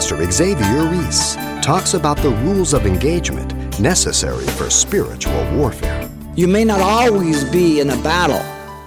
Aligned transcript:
Pastor 0.00 0.30
Xavier 0.30 0.88
Reese 0.88 1.34
talks 1.60 1.92
about 1.92 2.16
the 2.16 2.30
rules 2.30 2.72
of 2.72 2.86
engagement 2.86 3.78
necessary 3.78 4.46
for 4.46 4.70
spiritual 4.70 5.44
warfare. 5.54 6.08
You 6.34 6.48
may 6.48 6.64
not 6.64 6.80
always 6.80 7.44
be 7.44 7.80
in 7.80 7.90
a 7.90 8.02
battle, 8.02 8.42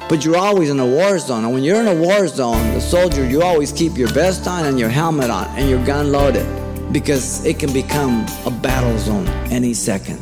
but 0.10 0.26
you're 0.26 0.38
always 0.38 0.72
in 0.72 0.80
a 0.80 0.86
war 0.88 1.20
zone. 1.20 1.44
And 1.44 1.54
when 1.54 1.64
you're 1.64 1.80
in 1.80 1.88
a 1.88 1.94
war 1.94 2.28
zone, 2.28 2.74
the 2.74 2.82
soldier, 2.82 3.24
you 3.30 3.44
always 3.44 3.72
keep 3.72 3.96
your 3.96 4.08
vest 4.08 4.48
on 4.48 4.66
and 4.66 4.80
your 4.80 4.90
helmet 4.90 5.30
on 5.30 5.46
and 5.50 5.70
your 5.70 5.86
gun 5.86 6.12
loaded 6.12 6.48
because 6.92 7.46
it 7.46 7.60
can 7.60 7.72
become 7.72 8.26
a 8.48 8.52
battle 8.64 8.98
zone 8.98 9.28
any 9.52 9.76
second. 9.76 10.20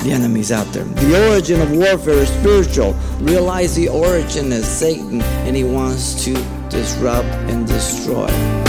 The 0.00 0.10
enemy's 0.10 0.50
out 0.50 0.66
there. 0.72 0.82
The 0.82 1.30
origin 1.30 1.60
of 1.60 1.70
warfare 1.70 2.14
is 2.14 2.28
spiritual. 2.40 2.94
Realize 3.20 3.76
the 3.76 3.88
origin 3.88 4.50
is 4.50 4.66
Satan 4.66 5.22
and 5.46 5.54
he 5.54 5.62
wants 5.62 6.24
to 6.24 6.34
disrupt 6.70 7.28
and 7.48 7.68
destroy. 7.68 8.63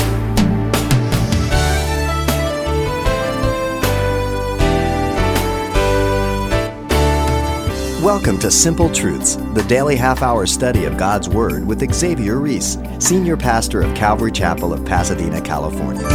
Welcome 8.05 8.38
to 8.41 8.52
Simple 8.52 8.91
Truths, 8.91 9.38
the 9.55 9.66
daily 9.68 9.95
half 9.95 10.22
hour 10.22 10.45
study 10.45 10.86
of 10.86 10.95
God's 10.95 11.27
Word 11.27 11.66
with 11.66 11.91
Xavier 11.91 12.38
Reese, 12.38 12.78
Senior 13.00 13.36
Pastor 13.36 13.81
of 13.81 13.95
Calvary 13.95 14.31
Chapel 14.31 14.73
of 14.73 14.86
Pasadena, 14.86 15.41
California. 15.41 16.05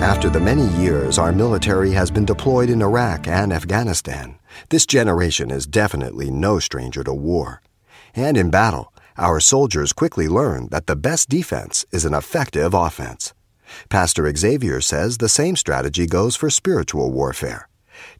After 0.00 0.30
the 0.30 0.38
many 0.38 0.68
years 0.80 1.18
our 1.18 1.32
military 1.32 1.90
has 1.90 2.12
been 2.12 2.24
deployed 2.24 2.70
in 2.70 2.80
Iraq 2.80 3.26
and 3.26 3.52
Afghanistan, 3.52 4.38
this 4.68 4.86
generation 4.86 5.50
is 5.50 5.66
definitely 5.66 6.30
no 6.30 6.60
stranger 6.60 7.02
to 7.02 7.12
war. 7.12 7.60
And 8.14 8.36
in 8.36 8.48
battle, 8.48 8.92
our 9.18 9.40
soldiers 9.40 9.92
quickly 9.92 10.28
learn 10.28 10.68
that 10.68 10.86
the 10.86 10.94
best 10.94 11.28
defense 11.28 11.84
is 11.90 12.04
an 12.04 12.14
effective 12.14 12.72
offense. 12.72 13.34
Pastor 13.88 14.32
Xavier 14.32 14.80
says 14.80 15.18
the 15.18 15.28
same 15.28 15.56
strategy 15.56 16.06
goes 16.06 16.36
for 16.36 16.50
spiritual 16.50 17.10
warfare. 17.10 17.68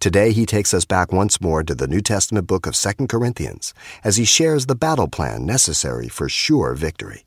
Today, 0.01 0.33
he 0.33 0.47
takes 0.47 0.75
us 0.75 0.85
back 0.85 1.13
once 1.13 1.41
more 1.41 1.63
to 1.63 1.75
the 1.75 1.87
New 1.87 2.01
Testament 2.01 2.47
book 2.47 2.67
of 2.67 2.75
2 2.75 3.07
Corinthians 3.07 3.75
as 4.05 4.17
he 4.17 4.25
shares 4.25 4.67
the 4.67 4.75
battle 4.75 5.09
plan 5.09 5.47
necessary 5.47 6.09
for 6.09 6.29
sure 6.29 6.75
victory. 6.75 7.25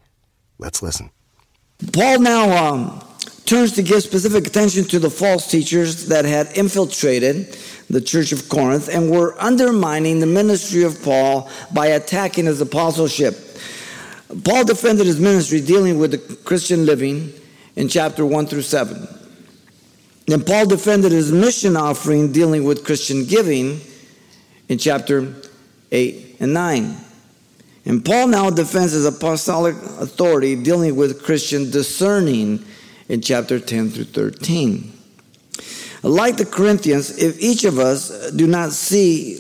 Let's 0.57 0.81
listen. 0.81 1.11
Paul 1.91 2.19
now 2.19 2.73
um, 2.73 3.03
turns 3.45 3.73
to 3.73 3.83
give 3.83 4.01
specific 4.03 4.47
attention 4.47 4.85
to 4.85 4.99
the 4.99 5.09
false 5.09 5.49
teachers 5.49 6.07
that 6.07 6.25
had 6.25 6.57
infiltrated 6.57 7.57
the 7.89 8.01
church 8.01 8.31
of 8.31 8.49
Corinth 8.49 8.87
and 8.87 9.11
were 9.11 9.35
undermining 9.39 10.19
the 10.19 10.25
ministry 10.25 10.83
of 10.83 11.01
Paul 11.03 11.49
by 11.73 11.87
attacking 11.87 12.45
his 12.45 12.61
apostleship. 12.61 13.35
Paul 14.43 14.65
defended 14.65 15.05
his 15.05 15.19
ministry 15.19 15.61
dealing 15.61 15.99
with 15.99 16.11
the 16.11 16.35
Christian 16.43 16.85
living 16.85 17.31
in 17.75 17.87
chapter 17.87 18.25
1 18.25 18.47
through 18.47 18.63
7. 18.63 19.07
Then 20.25 20.43
Paul 20.43 20.65
defended 20.65 21.11
his 21.11 21.31
mission 21.31 21.77
offering 21.77 22.31
dealing 22.31 22.63
with 22.63 22.83
Christian 22.83 23.25
giving 23.25 23.79
in 24.69 24.77
chapter 24.77 25.33
8 25.91 26.37
and 26.39 26.53
9. 26.53 26.97
And 27.85 28.03
Paul 28.03 28.27
now 28.27 28.49
defends 28.49 28.93
his 28.93 29.05
apostolic 29.05 29.75
authority 29.99 30.55
dealing 30.55 30.95
with 30.95 31.23
Christian 31.23 31.69
discerning 31.69 32.65
in 33.07 33.21
chapter 33.21 33.59
10 33.59 33.89
through 33.91 34.05
13. 34.05 34.91
Like 36.01 36.37
the 36.37 36.45
Corinthians, 36.45 37.17
if 37.17 37.39
each 37.39 37.63
of 37.63 37.77
us 37.77 38.31
do 38.31 38.47
not 38.47 38.71
see 38.71 39.37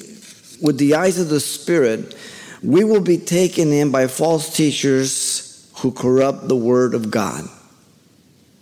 with 0.61 0.77
the 0.77 0.95
eyes 0.95 1.19
of 1.19 1.29
the 1.29 1.39
Spirit, 1.39 2.15
we 2.63 2.83
will 2.83 3.01
be 3.01 3.17
taken 3.17 3.71
in 3.71 3.91
by 3.91 4.07
false 4.07 4.55
teachers 4.55 5.69
who 5.77 5.91
corrupt 5.91 6.47
the 6.47 6.55
Word 6.55 6.93
of 6.93 7.11
God. 7.11 7.47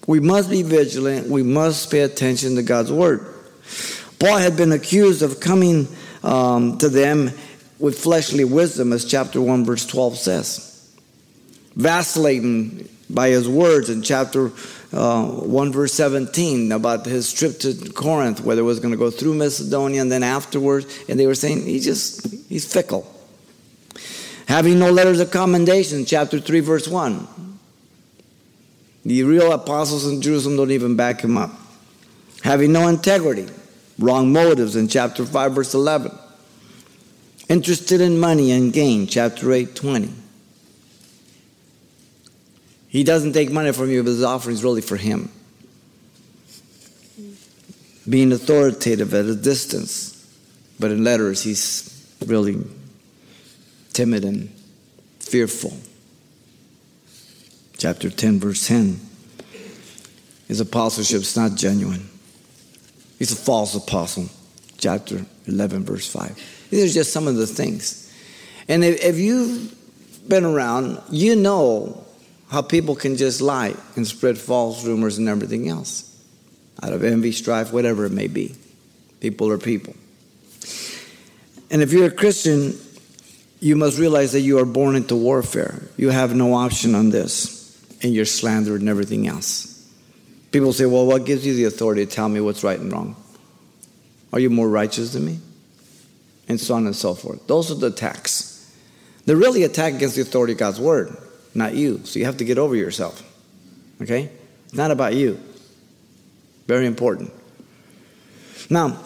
We 0.08 0.20
must 0.20 0.50
be 0.50 0.64
vigilant. 0.64 1.30
We 1.30 1.44
must 1.44 1.90
pay 1.90 2.02
attention 2.02 2.56
to 2.56 2.64
God's 2.64 2.92
word. 2.92 3.26
Paul 4.20 4.38
had 4.38 4.58
been 4.58 4.72
accused 4.72 5.22
of 5.22 5.40
coming 5.40 5.88
um, 6.24 6.78
to 6.80 6.90
them 6.90 7.32
with 7.80 8.00
fleshly 8.00 8.44
wisdom, 8.44 8.94
as 8.94 9.06
chapter 9.06 9.42
1, 9.42 9.66
verse 9.66 9.86
12 9.86 10.18
says. 10.18 10.96
Vacillating 11.76 12.88
by 13.10 13.30
his 13.30 13.48
words 13.48 13.90
in 13.90 14.02
chapter 14.02 14.52
uh, 14.92 15.26
1, 15.26 15.72
verse 15.72 15.94
17, 15.94 16.72
about 16.72 17.06
his 17.06 17.34
trip 17.34 17.60
to 17.60 17.92
Corinth, 17.94 18.42
whether 18.42 18.62
it 18.62 18.66
was 18.66 18.80
going 18.80 18.92
to 18.94 18.98
go 18.98 19.10
through 19.10 19.34
Macedonia 19.34 20.02
and 20.02 20.12
then 20.12 20.24
afterwards. 20.24 21.04
And 21.10 21.20
they 21.20 21.28
were 21.28 21.36
saying, 21.36 21.66
he 21.66 21.80
just, 21.80 22.26
he's 22.48 22.72
fickle. 22.72 23.10
Having 24.48 24.80
no 24.80 24.92
letters 24.92 25.20
of 25.20 25.32
commendation, 25.32 26.06
chapter 26.06 26.40
3, 26.40 26.60
verse 26.60 26.88
1. 26.88 27.53
The 29.06 29.24
real 29.24 29.52
apostles 29.52 30.08
in 30.08 30.22
Jerusalem 30.22 30.58
don't 30.58 30.72
even 30.72 30.96
back 30.96 31.22
him 31.22 31.38
up. 31.38 31.52
Having 32.44 32.72
no 32.72 32.88
integrity, 32.88 33.48
wrong 34.00 34.32
motives 34.32 34.76
in 34.76 34.88
chapter 34.88 35.26
5, 35.26 35.54
verse 35.54 35.74
11. 35.74 36.18
Interested 37.50 38.00
in 38.00 38.18
money 38.18 38.52
and 38.52 38.72
gain, 38.72 39.08
chapter 39.08 39.52
8, 39.52 39.76
20. 39.76 40.10
He 42.88 43.04
doesn't 43.04 43.34
take 43.34 43.52
money 43.52 43.74
from 43.74 43.90
you, 43.90 44.04
but 44.04 44.10
his 44.10 44.24
offering 44.24 44.56
is 44.56 44.64
really 44.64 44.82
for 44.82 44.98
him. 44.98 45.30
Being 48.08 48.32
authoritative 48.32 49.14
at 49.14 49.26
a 49.26 49.36
distance, 49.36 50.26
but 50.80 50.92
in 50.92 51.04
letters, 51.04 51.42
he's 51.44 52.16
really 52.26 52.62
timid 53.94 54.24
and 54.24 54.50
fearful 55.20 55.74
chapter 57.84 58.10
10, 58.10 58.40
verse 58.40 58.66
10. 58.66 58.98
His 60.48 60.62
apostleship 60.62 61.18
is 61.18 61.36
not 61.36 61.56
genuine. 61.56 62.10
He's 63.20 63.34
a 63.34 63.36
false 63.36 63.76
apostle. 63.76 64.30
Chapter 64.78 65.26
11, 65.48 65.84
verse 65.84 66.10
5. 66.10 66.68
These 66.70 66.92
are 66.92 66.94
just 66.94 67.12
some 67.12 67.28
of 67.28 67.36
the 67.36 67.46
things. 67.46 68.10
And 68.70 68.86
if, 68.86 69.04
if 69.04 69.18
you've 69.18 69.76
been 70.30 70.46
around, 70.46 71.02
you 71.10 71.36
know 71.36 72.06
how 72.50 72.62
people 72.62 72.96
can 72.96 73.18
just 73.18 73.42
lie 73.42 73.76
and 73.98 74.08
spread 74.08 74.38
false 74.38 74.86
rumors 74.86 75.18
and 75.18 75.28
everything 75.28 75.68
else 75.68 76.10
out 76.82 76.94
of 76.94 77.04
envy, 77.04 77.34
strife, 77.34 77.74
whatever 77.74 78.06
it 78.06 78.14
may 78.14 78.28
be. 78.28 78.56
People 79.20 79.52
are 79.52 79.58
people. 79.58 79.94
And 81.70 81.82
if 81.82 81.92
you're 81.92 82.08
a 82.08 82.12
Christian, 82.12 82.80
you 83.60 83.76
must 83.76 84.00
realize 84.00 84.32
that 84.32 84.40
you 84.40 84.60
are 84.60 84.66
born 84.66 84.96
into 84.96 85.18
warfare. 85.18 85.84
You 85.98 86.12
have 86.12 86.34
no 86.34 86.54
option 86.54 86.96
on 86.96 87.10
this 87.10 87.53
and 88.04 88.14
you're 88.14 88.26
slandered 88.26 88.82
and 88.82 88.90
everything 88.90 89.28
else. 89.28 89.90
People 90.52 90.74
say, 90.74 90.86
Well, 90.86 91.06
what 91.06 91.26
gives 91.26 91.46
you 91.46 91.56
the 91.56 91.66
authority 91.66 92.06
to 92.06 92.12
tell 92.12 92.30
me 92.30 92.42
what's 92.42 92.64
right 92.64 92.80
and 92.80 92.92
wrong? 92.92 93.16
Are 94.32 94.40
you 94.40 94.50
more 94.50 94.70
righteous 94.70 95.14
than 95.14 95.26
me? 95.26 95.40
And 96.48 96.60
so 96.60 96.76
on 96.76 96.86
and 96.86 96.96
so 96.96 97.16
forth. 97.16 97.48
Those 97.48 97.72
are 97.72 97.76
the 97.76 97.88
attacks. 97.88 98.52
They're 99.26 99.38
really 99.38 99.64
attack 99.64 99.94
against 99.94 100.16
the 100.16 100.22
authority 100.22 100.54
of 100.54 100.60
God's 100.60 100.80
word, 100.80 101.16
not 101.56 101.74
you. 101.74 102.02
So 102.04 102.20
you 102.20 102.26
have 102.26 102.38
to 102.38 102.46
get 102.46 102.58
over 102.58 102.76
yourself. 102.76 103.24
Okay? 104.02 104.30
It's 104.66 104.74
not 104.74 104.92
about 104.92 105.16
you. 105.16 105.40
Very 106.68 106.86
important. 106.86 107.32
Now, 108.70 109.00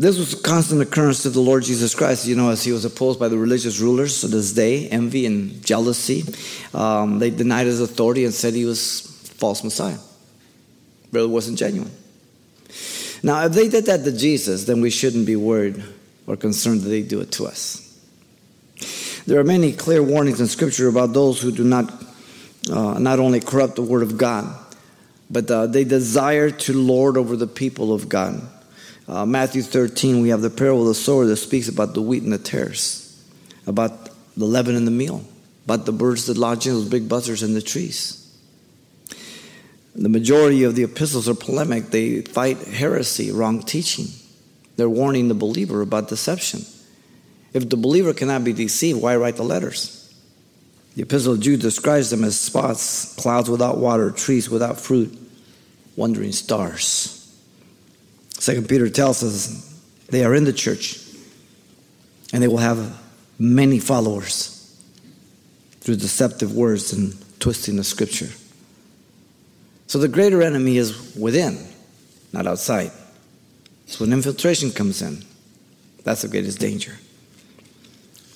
this 0.00 0.16
was 0.18 0.32
a 0.32 0.42
constant 0.42 0.80
occurrence 0.80 1.24
to 1.24 1.30
the 1.30 1.40
Lord 1.40 1.62
Jesus 1.62 1.94
Christ, 1.94 2.26
you 2.26 2.34
know, 2.34 2.48
as 2.48 2.64
he 2.64 2.72
was 2.72 2.86
opposed 2.86 3.20
by 3.20 3.28
the 3.28 3.36
religious 3.36 3.80
rulers 3.80 4.24
of 4.24 4.30
this 4.30 4.54
day, 4.54 4.88
envy 4.88 5.26
and 5.26 5.62
jealousy. 5.62 6.24
Um, 6.72 7.18
they 7.18 7.28
denied 7.28 7.66
his 7.66 7.82
authority 7.82 8.24
and 8.24 8.32
said 8.32 8.54
he 8.54 8.64
was 8.64 9.02
false 9.36 9.62
Messiah. 9.62 9.98
Really 11.12 11.28
wasn't 11.28 11.58
genuine. 11.58 11.90
Now, 13.22 13.44
if 13.44 13.52
they 13.52 13.68
did 13.68 13.84
that 13.86 14.02
to 14.04 14.16
Jesus, 14.16 14.64
then 14.64 14.80
we 14.80 14.88
shouldn't 14.88 15.26
be 15.26 15.36
worried 15.36 15.84
or 16.26 16.34
concerned 16.34 16.80
that 16.80 16.88
they 16.88 17.02
do 17.02 17.20
it 17.20 17.32
to 17.32 17.44
us. 17.44 17.86
There 19.26 19.38
are 19.38 19.44
many 19.44 19.74
clear 19.74 20.02
warnings 20.02 20.40
in 20.40 20.46
Scripture 20.46 20.88
about 20.88 21.12
those 21.12 21.42
who 21.42 21.52
do 21.52 21.62
not 21.62 21.92
uh, 22.72 22.98
not 22.98 23.18
only 23.18 23.40
corrupt 23.40 23.76
the 23.76 23.82
Word 23.82 24.02
of 24.02 24.16
God, 24.16 24.46
but 25.30 25.50
uh, 25.50 25.66
they 25.66 25.84
desire 25.84 26.50
to 26.50 26.72
lord 26.72 27.18
over 27.18 27.36
the 27.36 27.46
people 27.46 27.92
of 27.92 28.08
God. 28.08 28.40
Uh, 29.10 29.26
Matthew 29.26 29.62
13, 29.62 30.22
we 30.22 30.28
have 30.28 30.40
the 30.40 30.50
parable 30.50 30.82
of 30.82 30.86
the 30.86 30.94
sower 30.94 31.26
that 31.26 31.36
speaks 31.36 31.68
about 31.68 31.94
the 31.94 32.00
wheat 32.00 32.22
and 32.22 32.32
the 32.32 32.38
tares, 32.38 33.20
about 33.66 34.08
the 34.36 34.44
leaven 34.44 34.76
and 34.76 34.86
the 34.86 34.92
meal, 34.92 35.24
about 35.64 35.84
the 35.84 35.90
birds 35.90 36.26
that 36.26 36.38
lodge 36.38 36.64
in 36.68 36.74
those 36.74 36.88
big 36.88 37.08
buzzards 37.08 37.42
in 37.42 37.52
the 37.52 37.60
trees. 37.60 38.16
The 39.96 40.08
majority 40.08 40.62
of 40.62 40.76
the 40.76 40.84
epistles 40.84 41.28
are 41.28 41.34
polemic. 41.34 41.86
They 41.86 42.20
fight 42.20 42.58
heresy, 42.58 43.32
wrong 43.32 43.64
teaching. 43.64 44.06
They're 44.76 44.88
warning 44.88 45.26
the 45.26 45.34
believer 45.34 45.80
about 45.80 46.08
deception. 46.08 46.60
If 47.52 47.68
the 47.68 47.76
believer 47.76 48.14
cannot 48.14 48.44
be 48.44 48.52
deceived, 48.52 49.02
why 49.02 49.16
write 49.16 49.34
the 49.34 49.42
letters? 49.42 50.14
The 50.94 51.02
epistle 51.02 51.32
of 51.32 51.40
Jude 51.40 51.62
describes 51.62 52.10
them 52.10 52.22
as 52.22 52.38
spots, 52.38 53.16
clouds 53.16 53.50
without 53.50 53.76
water, 53.76 54.12
trees 54.12 54.48
without 54.48 54.78
fruit, 54.78 55.18
wandering 55.96 56.30
stars. 56.30 57.19
Second 58.40 58.70
Peter 58.70 58.88
tells 58.88 59.22
us 59.22 59.48
they 60.08 60.24
are 60.24 60.34
in 60.34 60.44
the 60.44 60.52
church 60.52 60.98
and 62.32 62.42
they 62.42 62.48
will 62.48 62.56
have 62.56 62.98
many 63.38 63.78
followers 63.78 64.56
through 65.80 65.96
deceptive 65.96 66.54
words 66.54 66.94
and 66.94 67.14
twisting 67.38 67.76
the 67.76 67.84
scripture. 67.84 68.30
So 69.88 69.98
the 69.98 70.08
greater 70.08 70.40
enemy 70.40 70.78
is 70.78 71.14
within, 71.14 71.58
not 72.32 72.46
outside. 72.46 72.92
So 73.86 74.04
when 74.04 74.12
infiltration 74.14 74.70
comes 74.70 75.02
in, 75.02 75.22
that's 76.02 76.22
the 76.22 76.28
greatest 76.28 76.58
danger. 76.58 76.96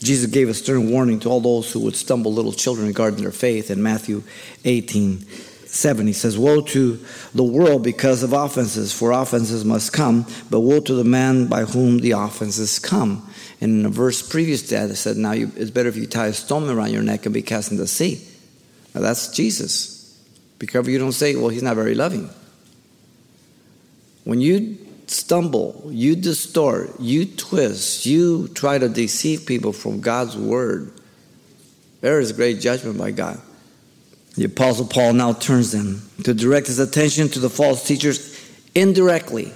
Jesus 0.01 0.31
gave 0.31 0.51
a 0.51 0.55
stern 0.55 0.91
warning 0.91 1.19
to 1.21 1.31
all 1.31 1.41
those 1.41 1.73
who 1.73 1.81
would 1.81 1.97
stumble 1.97 2.35
little 2.35 2.53
children 2.53 2.89
regarding 2.89 3.23
their 3.23 3.33
faith 3.33 3.71
in 3.71 3.83
Matthew 3.83 4.23
18 4.67 5.25
7. 5.75 6.07
He 6.07 6.13
says, 6.13 6.39
Woe 6.39 6.61
to 6.61 7.05
the 7.35 7.43
world 7.43 7.83
because 7.83 8.23
of 8.23 8.33
offenses, 8.33 8.93
for 8.93 9.13
offenses 9.13 9.65
must 9.65 9.93
come, 9.93 10.27
but 10.51 10.61
woe 10.61 10.81
to 10.81 10.95
the 10.95 11.05
man 11.05 11.47
by 11.47 11.65
whom 11.65 11.99
the 11.99 12.13
offenses 12.13 12.79
come. 12.79 13.29
And 13.61 13.73
in 13.73 13.83
the 13.83 13.89
verse 13.89 14.27
previous 14.27 14.63
to 14.69 14.75
that, 14.75 14.91
it 14.91 14.97
said, 14.97 15.17
Now 15.17 15.33
you, 15.33 15.51
it's 15.57 15.71
better 15.71 15.89
if 15.89 15.97
you 15.97 16.07
tie 16.07 16.29
a 16.29 16.33
stone 16.33 16.71
around 16.71 16.93
your 16.93 17.03
neck 17.03 17.27
and 17.27 17.35
be 17.35 17.43
cast 17.43 17.71
into 17.71 17.83
the 17.83 17.89
sea. 17.89 18.27
Now 18.95 19.01
that's 19.01 19.29
Jesus. 19.29 20.19
Be 20.59 20.67
careful 20.67 20.91
you 20.91 20.99
don't 20.99 21.13
say, 21.13 21.35
Well, 21.37 21.49
he's 21.49 21.63
not 21.63 21.77
very 21.77 21.95
loving. 21.95 22.31
When 24.25 24.41
you 24.41 24.79
stumble, 25.07 25.89
you 25.91 26.17
distort, 26.17 26.99
you 26.99 27.27
twist, 27.27 28.07
you 28.07 28.49
try 28.49 28.79
to 28.79 28.89
deceive 28.89 29.47
people 29.47 29.73
from 29.73 30.01
God's 30.01 30.37
word, 30.37 30.93
there 32.01 32.21
is 32.21 32.33
great 32.33 32.61
judgment 32.61 32.99
by 32.99 33.11
God. 33.11 33.41
The 34.37 34.45
Apostle 34.45 34.87
Paul 34.87 35.13
now 35.13 35.33
turns 35.33 35.73
them 35.73 36.03
to 36.25 36.35
direct 36.35 36.67
his 36.67 36.79
attention 36.79 37.29
to 37.31 37.39
the 37.39 37.51
false 37.51 37.87
teachers 37.87 38.41
indirectly 38.75 39.53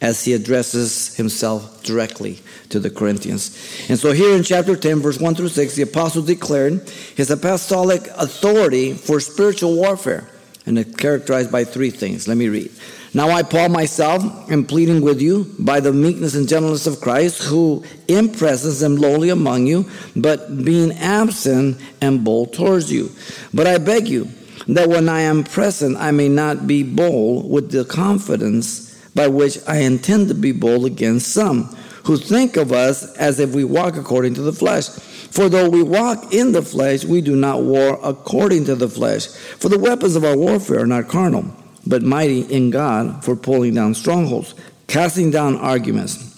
as 0.00 0.24
he 0.24 0.32
addresses 0.32 1.14
himself 1.16 1.82
directly 1.82 2.40
to 2.70 2.78
the 2.78 2.90
Corinthians. 2.90 3.56
And 3.88 3.98
so, 3.98 4.12
here 4.12 4.34
in 4.36 4.42
chapter 4.42 4.76
10, 4.76 5.00
verse 5.00 5.18
1 5.20 5.34
through 5.34 5.48
6, 5.48 5.74
the 5.76 5.82
apostle 5.82 6.22
declared 6.22 6.88
his 7.16 7.30
apostolic 7.30 8.06
authority 8.16 8.94
for 8.94 9.20
spiritual 9.20 9.74
warfare. 9.76 10.28
And 10.66 10.78
it's 10.78 10.94
characterized 10.96 11.52
by 11.52 11.64
three 11.64 11.90
things. 11.90 12.26
Let 12.26 12.38
me 12.38 12.48
read. 12.48 12.70
Now 13.16 13.30
I, 13.30 13.44
Paul, 13.44 13.68
myself, 13.68 14.50
am 14.50 14.66
pleading 14.66 15.00
with 15.00 15.22
you 15.22 15.54
by 15.60 15.78
the 15.78 15.92
meekness 15.92 16.34
and 16.34 16.48
gentleness 16.48 16.88
of 16.88 17.00
Christ, 17.00 17.44
who 17.44 17.84
in 18.08 18.28
presence 18.32 18.82
am 18.82 18.96
lowly 18.96 19.28
among 19.28 19.68
you, 19.68 19.88
but 20.16 20.64
being 20.64 20.90
absent 20.94 21.80
am 22.02 22.24
bold 22.24 22.52
towards 22.54 22.90
you. 22.90 23.12
But 23.54 23.68
I 23.68 23.78
beg 23.78 24.08
you 24.08 24.28
that 24.66 24.88
when 24.88 25.08
I 25.08 25.20
am 25.20 25.44
present, 25.44 25.96
I 25.96 26.10
may 26.10 26.28
not 26.28 26.66
be 26.66 26.82
bold 26.82 27.48
with 27.48 27.70
the 27.70 27.84
confidence 27.84 28.92
by 29.14 29.28
which 29.28 29.58
I 29.68 29.78
intend 29.78 30.26
to 30.28 30.34
be 30.34 30.50
bold 30.50 30.84
against 30.84 31.32
some 31.32 31.66
who 32.06 32.16
think 32.16 32.56
of 32.56 32.72
us 32.72 33.16
as 33.16 33.38
if 33.38 33.54
we 33.54 33.62
walk 33.62 33.96
according 33.96 34.34
to 34.34 34.42
the 34.42 34.52
flesh. 34.52 34.88
For 34.88 35.48
though 35.48 35.70
we 35.70 35.84
walk 35.84 36.34
in 36.34 36.50
the 36.50 36.62
flesh, 36.62 37.04
we 37.04 37.20
do 37.20 37.36
not 37.36 37.62
war 37.62 38.00
according 38.02 38.64
to 38.64 38.74
the 38.74 38.88
flesh. 38.88 39.28
For 39.28 39.68
the 39.68 39.78
weapons 39.78 40.16
of 40.16 40.24
our 40.24 40.36
warfare 40.36 40.80
are 40.80 40.86
not 40.86 41.06
carnal 41.06 41.54
but 41.86 42.02
mighty 42.02 42.40
in 42.40 42.70
God 42.70 43.24
for 43.24 43.36
pulling 43.36 43.74
down 43.74 43.94
strongholds, 43.94 44.54
casting 44.86 45.30
down 45.30 45.56
arguments, 45.56 46.32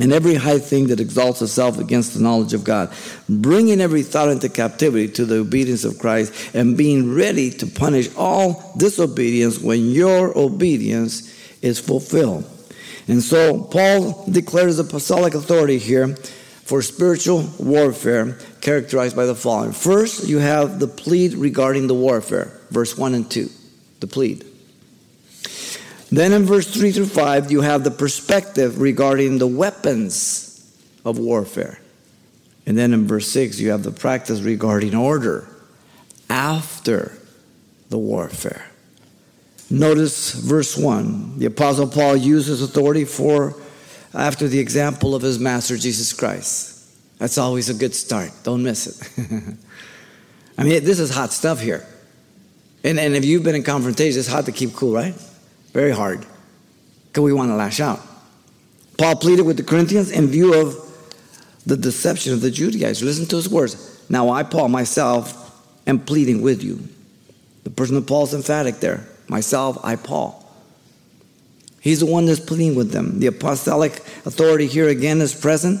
and 0.00 0.12
every 0.12 0.34
high 0.34 0.58
thing 0.58 0.86
that 0.86 1.00
exalts 1.00 1.42
itself 1.42 1.78
against 1.78 2.14
the 2.14 2.20
knowledge 2.20 2.54
of 2.54 2.64
God, 2.64 2.92
bringing 3.28 3.80
every 3.80 4.02
thought 4.02 4.30
into 4.30 4.48
captivity 4.48 5.06
to 5.08 5.26
the 5.26 5.40
obedience 5.40 5.84
of 5.84 5.98
Christ, 5.98 6.54
and 6.54 6.78
being 6.78 7.14
ready 7.14 7.50
to 7.50 7.66
punish 7.66 8.08
all 8.16 8.74
disobedience 8.78 9.58
when 9.58 9.90
your 9.90 10.36
obedience 10.36 11.28
is 11.60 11.78
fulfilled. 11.78 12.48
And 13.06 13.22
so 13.22 13.64
Paul 13.64 14.24
declares 14.30 14.78
the 14.78 14.84
apostolic 14.84 15.34
authority 15.34 15.78
here 15.78 16.16
for 16.64 16.80
spiritual 16.80 17.50
warfare 17.58 18.38
characterized 18.62 19.14
by 19.14 19.26
the 19.26 19.34
following. 19.34 19.72
First, 19.72 20.26
you 20.26 20.38
have 20.38 20.78
the 20.78 20.88
plead 20.88 21.34
regarding 21.34 21.86
the 21.86 21.94
warfare, 21.94 22.60
verse 22.70 22.96
1 22.96 23.14
and 23.14 23.30
2. 23.30 23.50
The 24.00 24.06
plead. 24.06 24.46
Then 26.12 26.34
in 26.34 26.44
verse 26.44 26.70
3 26.70 26.92
through 26.92 27.06
5, 27.06 27.50
you 27.50 27.62
have 27.62 27.84
the 27.84 27.90
perspective 27.90 28.78
regarding 28.78 29.38
the 29.38 29.46
weapons 29.46 30.70
of 31.06 31.18
warfare. 31.18 31.80
And 32.66 32.76
then 32.76 32.92
in 32.92 33.06
verse 33.06 33.26
6, 33.28 33.58
you 33.58 33.70
have 33.70 33.82
the 33.82 33.92
practice 33.92 34.42
regarding 34.42 34.94
order 34.94 35.48
after 36.28 37.16
the 37.88 37.96
warfare. 37.96 38.66
Notice 39.70 40.34
verse 40.34 40.76
1. 40.76 41.38
The 41.38 41.46
Apostle 41.46 41.88
Paul 41.88 42.18
uses 42.18 42.60
authority 42.60 43.06
for 43.06 43.56
after 44.12 44.46
the 44.46 44.58
example 44.58 45.14
of 45.14 45.22
his 45.22 45.38
master 45.38 45.78
Jesus 45.78 46.12
Christ. 46.12 46.90
That's 47.16 47.38
always 47.38 47.70
a 47.70 47.74
good 47.74 47.94
start. 47.94 48.32
Don't 48.42 48.62
miss 48.62 48.86
it. 48.86 49.28
I 50.58 50.64
mean, 50.64 50.84
this 50.84 51.00
is 51.00 51.08
hot 51.08 51.32
stuff 51.32 51.58
here. 51.58 51.86
And, 52.84 53.00
and 53.00 53.14
if 53.14 53.24
you've 53.24 53.44
been 53.44 53.54
in 53.54 53.62
confrontation, 53.62 54.18
it's 54.18 54.28
hard 54.28 54.44
to 54.44 54.52
keep 54.52 54.74
cool, 54.74 54.92
right? 54.92 55.14
Very 55.72 55.90
hard. 55.90 56.24
Because 57.08 57.24
we 57.24 57.32
want 57.32 57.50
to 57.50 57.56
lash 57.56 57.80
out. 57.80 58.00
Paul 58.98 59.16
pleaded 59.16 59.42
with 59.42 59.56
the 59.56 59.62
Corinthians 59.62 60.10
in 60.10 60.28
view 60.28 60.54
of 60.54 60.76
the 61.66 61.76
deception 61.76 62.32
of 62.32 62.40
the 62.40 62.50
Judaizers. 62.50 63.02
Listen 63.02 63.26
to 63.26 63.36
his 63.36 63.48
words. 63.48 64.04
Now 64.08 64.30
I, 64.30 64.42
Paul, 64.42 64.68
myself, 64.68 65.38
am 65.86 65.98
pleading 65.98 66.42
with 66.42 66.62
you. 66.62 66.88
The 67.64 67.70
person 67.70 67.96
of 67.96 68.06
Paul 68.06 68.24
is 68.24 68.34
emphatic 68.34 68.80
there. 68.80 69.06
Myself, 69.28 69.78
I, 69.82 69.96
Paul. 69.96 70.38
He's 71.80 72.00
the 72.00 72.06
one 72.06 72.26
that's 72.26 72.40
pleading 72.40 72.76
with 72.76 72.92
them. 72.92 73.18
The 73.18 73.26
apostolic 73.26 73.92
authority 74.24 74.66
here 74.66 74.88
again 74.88 75.20
is 75.20 75.34
present. 75.34 75.80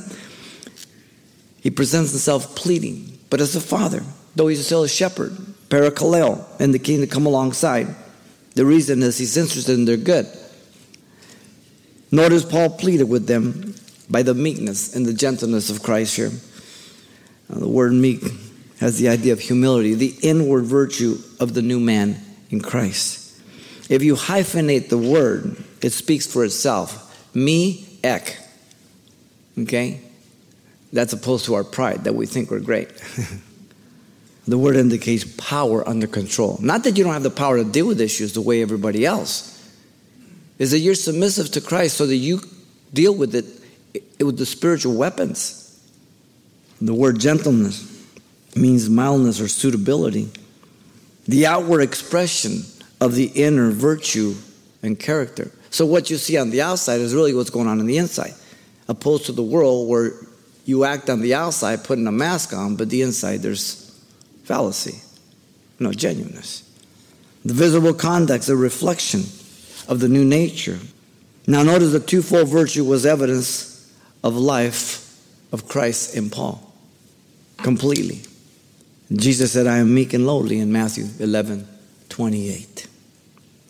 He 1.60 1.70
presents 1.70 2.10
himself 2.10 2.56
pleading, 2.56 3.18
but 3.30 3.40
as 3.40 3.54
a 3.54 3.60
father, 3.60 4.02
though 4.34 4.48
he's 4.48 4.64
still 4.66 4.82
a 4.82 4.88
shepherd, 4.88 5.32
parakaleo, 5.68 6.44
and 6.58 6.74
the 6.74 6.80
king 6.80 7.00
to 7.00 7.06
come 7.06 7.24
alongside. 7.24 7.94
The 8.54 8.66
reason 8.66 9.02
is 9.02 9.18
he's 9.18 9.36
interested 9.36 9.72
in 9.74 9.84
their 9.84 9.96
good. 9.96 10.26
Notice 12.10 12.44
Paul 12.44 12.70
pleaded 12.70 13.08
with 13.08 13.26
them 13.26 13.74
by 14.10 14.22
the 14.22 14.34
meekness 14.34 14.94
and 14.94 15.06
the 15.06 15.14
gentleness 15.14 15.70
of 15.70 15.82
Christ 15.82 16.16
here. 16.16 16.30
Now, 17.48 17.58
the 17.58 17.68
word 17.68 17.92
meek 17.92 18.22
has 18.80 18.98
the 18.98 19.08
idea 19.08 19.32
of 19.32 19.40
humility, 19.40 19.94
the 19.94 20.14
inward 20.22 20.64
virtue 20.64 21.16
of 21.40 21.54
the 21.54 21.62
new 21.62 21.80
man 21.80 22.20
in 22.50 22.60
Christ. 22.60 23.40
If 23.88 24.02
you 24.02 24.14
hyphenate 24.14 24.88
the 24.88 24.98
word, 24.98 25.56
it 25.80 25.90
speaks 25.90 26.26
for 26.26 26.44
itself. 26.44 27.34
Me, 27.34 27.86
ek. 28.04 28.38
Okay? 29.58 30.00
That's 30.92 31.14
opposed 31.14 31.46
to 31.46 31.54
our 31.54 31.64
pride 31.64 32.04
that 32.04 32.14
we 32.14 32.26
think 32.26 32.50
we're 32.50 32.60
great. 32.60 32.90
The 34.46 34.58
word 34.58 34.76
indicates 34.76 35.24
power 35.36 35.86
under 35.88 36.06
control. 36.06 36.58
Not 36.60 36.84
that 36.84 36.98
you 36.98 37.04
don't 37.04 37.12
have 37.12 37.22
the 37.22 37.30
power 37.30 37.58
to 37.58 37.64
deal 37.64 37.86
with 37.86 38.00
issues 38.00 38.32
the 38.32 38.40
way 38.40 38.60
everybody 38.60 39.06
else. 39.06 39.48
Is 40.58 40.72
that 40.72 40.80
you're 40.80 40.94
submissive 40.94 41.50
to 41.52 41.60
Christ 41.60 41.96
so 41.96 42.06
that 42.06 42.16
you 42.16 42.40
deal 42.92 43.14
with 43.14 43.34
it 43.34 43.44
with 44.20 44.38
the 44.38 44.46
spiritual 44.46 44.96
weapons. 44.96 45.58
The 46.80 46.94
word 46.94 47.20
gentleness 47.20 47.88
means 48.56 48.90
mildness 48.90 49.40
or 49.40 49.48
suitability. 49.48 50.30
The 51.26 51.46
outward 51.46 51.80
expression 51.80 52.62
of 53.00 53.14
the 53.14 53.26
inner 53.26 53.70
virtue 53.70 54.34
and 54.82 54.98
character. 54.98 55.50
So 55.70 55.86
what 55.86 56.10
you 56.10 56.16
see 56.16 56.36
on 56.36 56.50
the 56.50 56.62
outside 56.62 57.00
is 57.00 57.14
really 57.14 57.34
what's 57.34 57.50
going 57.50 57.68
on 57.68 57.80
in 57.80 57.86
the 57.86 57.98
inside, 57.98 58.34
opposed 58.88 59.26
to 59.26 59.32
the 59.32 59.42
world 59.42 59.88
where 59.88 60.12
you 60.64 60.84
act 60.84 61.08
on 61.08 61.20
the 61.20 61.34
outside 61.34 61.84
putting 61.84 62.06
a 62.06 62.12
mask 62.12 62.52
on, 62.52 62.76
but 62.76 62.90
the 62.90 63.02
inside 63.02 63.38
there's 63.38 63.81
fallacy, 64.44 65.00
no 65.78 65.92
genuineness. 65.92 66.68
The 67.44 67.54
visible 67.54 67.94
conduct, 67.94 68.44
is 68.44 68.50
a 68.50 68.56
reflection 68.56 69.20
of 69.88 70.00
the 70.00 70.08
new 70.08 70.24
nature. 70.24 70.78
Now, 71.46 71.62
notice 71.62 71.92
the 71.92 72.00
twofold 72.00 72.48
virtue 72.48 72.84
was 72.84 73.04
evidence 73.04 73.92
of 74.22 74.36
life 74.36 75.02
of 75.50 75.68
Christ 75.68 76.16
in 76.16 76.30
Paul 76.30 76.72
completely. 77.58 78.22
Jesus 79.12 79.52
said, 79.52 79.66
I 79.66 79.78
am 79.78 79.94
meek 79.94 80.14
and 80.14 80.26
lowly 80.26 80.58
in 80.58 80.72
Matthew 80.72 81.06
11 81.18 81.68
28. 82.08 82.86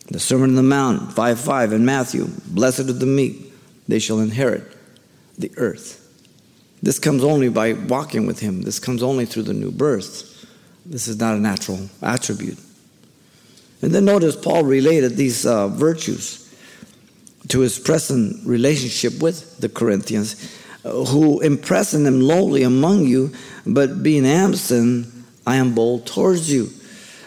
The 0.07 0.19
Sermon 0.19 0.51
on 0.51 0.55
the 0.55 0.63
Mount, 0.63 1.13
5 1.13 1.39
5 1.39 1.73
in 1.73 1.85
Matthew, 1.85 2.27
blessed 2.45 2.81
are 2.81 2.93
the 2.93 3.05
meek, 3.05 3.53
they 3.87 3.99
shall 3.99 4.19
inherit 4.19 4.63
the 5.37 5.51
earth. 5.57 5.99
This 6.81 6.99
comes 6.99 7.23
only 7.23 7.49
by 7.49 7.73
walking 7.73 8.25
with 8.27 8.39
Him, 8.39 8.63
this 8.63 8.79
comes 8.79 9.01
only 9.01 9.25
through 9.25 9.43
the 9.43 9.53
new 9.53 9.71
birth. 9.71 10.29
This 10.85 11.07
is 11.07 11.19
not 11.19 11.35
a 11.35 11.39
natural 11.39 11.89
attribute. 12.01 12.57
And 13.81 13.93
then 13.93 14.05
notice 14.05 14.35
Paul 14.35 14.63
related 14.63 15.17
these 15.17 15.45
uh, 15.45 15.67
virtues 15.67 16.39
to 17.49 17.59
his 17.59 17.79
present 17.79 18.45
relationship 18.45 19.21
with 19.21 19.57
the 19.59 19.69
Corinthians, 19.69 20.57
uh, 20.85 20.91
who 21.05 21.41
impressing 21.41 22.03
them 22.03 22.21
lowly 22.21 22.63
among 22.63 23.05
you, 23.05 23.31
but 23.65 24.01
being 24.01 24.25
absent, 24.25 25.07
I 25.45 25.57
am 25.57 25.75
bold 25.75 26.05
towards 26.05 26.51
you. 26.51 26.69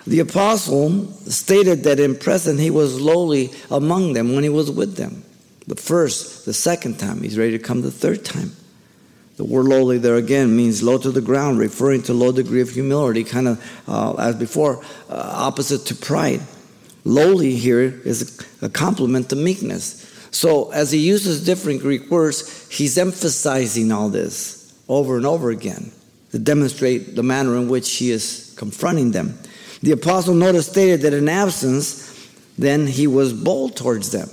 The 0.07 0.21
apostle 0.21 1.13
stated 1.29 1.85
that 1.85 1.99
in 1.99 2.17
present 2.17 2.61
he 2.61 2.71
was 2.71 3.01
lowly 3.01 3.51
among 3.71 4.13
them 4.13 4.35
when 4.35 4.45
he 4.45 4.49
was 4.49 4.71
with 4.71 4.97
them. 4.97 5.25
The 5.67 5.75
first, 5.75 6.47
the 6.47 6.55
second 6.55 6.99
time, 6.99 7.23
he's 7.23 7.37
ready 7.37 7.53
to 7.53 7.59
come 7.59 7.83
the 7.83 7.91
third 7.91 8.25
time. 8.25 8.53
The 9.37 9.45
word 9.45 9.67
lowly 9.67 9.99
there 9.99 10.17
again 10.17 10.57
means 10.57 10.83
low 10.83 10.97
to 10.99 11.11
the 11.11 11.21
ground, 11.21 11.59
referring 11.59 12.03
to 12.05 12.15
low 12.15 12.33
degree 12.33 12.63
of 12.63 12.71
humility, 12.71 13.23
kind 13.23 13.49
of 13.49 13.83
uh, 13.87 14.15
as 14.15 14.35
before, 14.37 14.83
uh, 15.11 15.33
opposite 15.35 15.87
to 15.87 15.95
pride. 15.95 16.41
lowly 17.05 17.55
here 17.55 17.83
is 17.83 18.47
a 18.63 18.69
compliment 18.69 19.29
to 19.31 19.37
meekness. 19.37 20.03
So 20.31 20.71
as 20.73 20.91
he 20.91 20.99
uses 20.99 21.45
different 21.45 21.81
Greek 21.81 22.11
words, 22.11 22.69
he's 22.69 22.99
emphasizing 22.99 23.93
all 23.93 24.09
this 24.09 24.75
over 24.89 25.17
and 25.17 25.27
over 25.27 25.51
again 25.51 25.93
to 26.33 26.39
demonstrate 26.39 27.15
the 27.15 27.23
manner 27.23 27.57
in 27.57 27.69
which 27.69 27.97
he 27.97 28.11
is 28.11 28.55
confronting 28.59 29.13
them. 29.13 29.39
The 29.83 29.93
apostle 29.93 30.35
notice 30.35 30.67
stated 30.67 31.03
that 31.03 31.13
in 31.13 31.29
absence, 31.29 32.29
then 32.59 32.87
he 32.87 33.07
was 33.07 33.33
bold 33.33 33.77
towards 33.77 34.11
them 34.11 34.29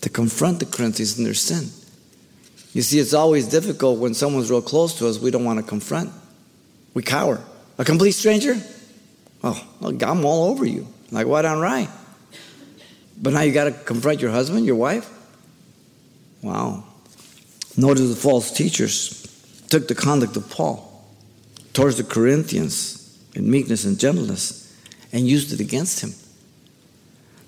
to 0.00 0.08
confront 0.08 0.58
the 0.58 0.66
Corinthians 0.66 1.18
in 1.18 1.24
their 1.24 1.34
sin. 1.34 1.68
You 2.72 2.82
see, 2.82 2.98
it's 2.98 3.14
always 3.14 3.48
difficult 3.48 3.98
when 3.98 4.14
someone's 4.14 4.50
real 4.50 4.62
close 4.62 4.98
to 4.98 5.08
us, 5.08 5.18
we 5.18 5.30
don't 5.30 5.44
want 5.44 5.58
to 5.58 5.64
confront. 5.64 6.12
We 6.94 7.02
cower. 7.02 7.42
A 7.78 7.84
complete 7.84 8.12
stranger? 8.12 8.56
Oh, 9.42 9.60
I'm 9.82 10.24
all 10.24 10.50
over 10.50 10.64
you. 10.64 10.86
Like 11.10 11.26
what 11.26 11.44
on 11.44 11.58
right? 11.58 11.88
But 13.20 13.32
now 13.32 13.40
you 13.40 13.52
got 13.52 13.64
to 13.64 13.72
confront 13.72 14.20
your 14.20 14.30
husband, 14.30 14.66
your 14.66 14.76
wife? 14.76 15.10
Wow. 16.42 16.84
Notice 17.76 18.08
the 18.08 18.16
false 18.16 18.50
teachers 18.50 19.20
took 19.68 19.88
the 19.88 19.94
conduct 19.94 20.36
of 20.36 20.48
Paul 20.50 20.86
towards 21.72 21.96
the 21.96 22.04
Corinthians 22.04 23.18
in 23.34 23.50
meekness 23.50 23.84
and 23.84 23.98
gentleness 23.98 24.74
and 25.12 25.26
used 25.26 25.52
it 25.52 25.60
against 25.60 26.00
him. 26.00 26.14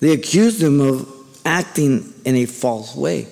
They 0.01 0.13
accused 0.13 0.63
him 0.63 0.81
of 0.81 1.09
acting 1.45 2.13
in 2.25 2.37
a 2.37 2.47
false 2.47 2.95
way, 2.95 3.29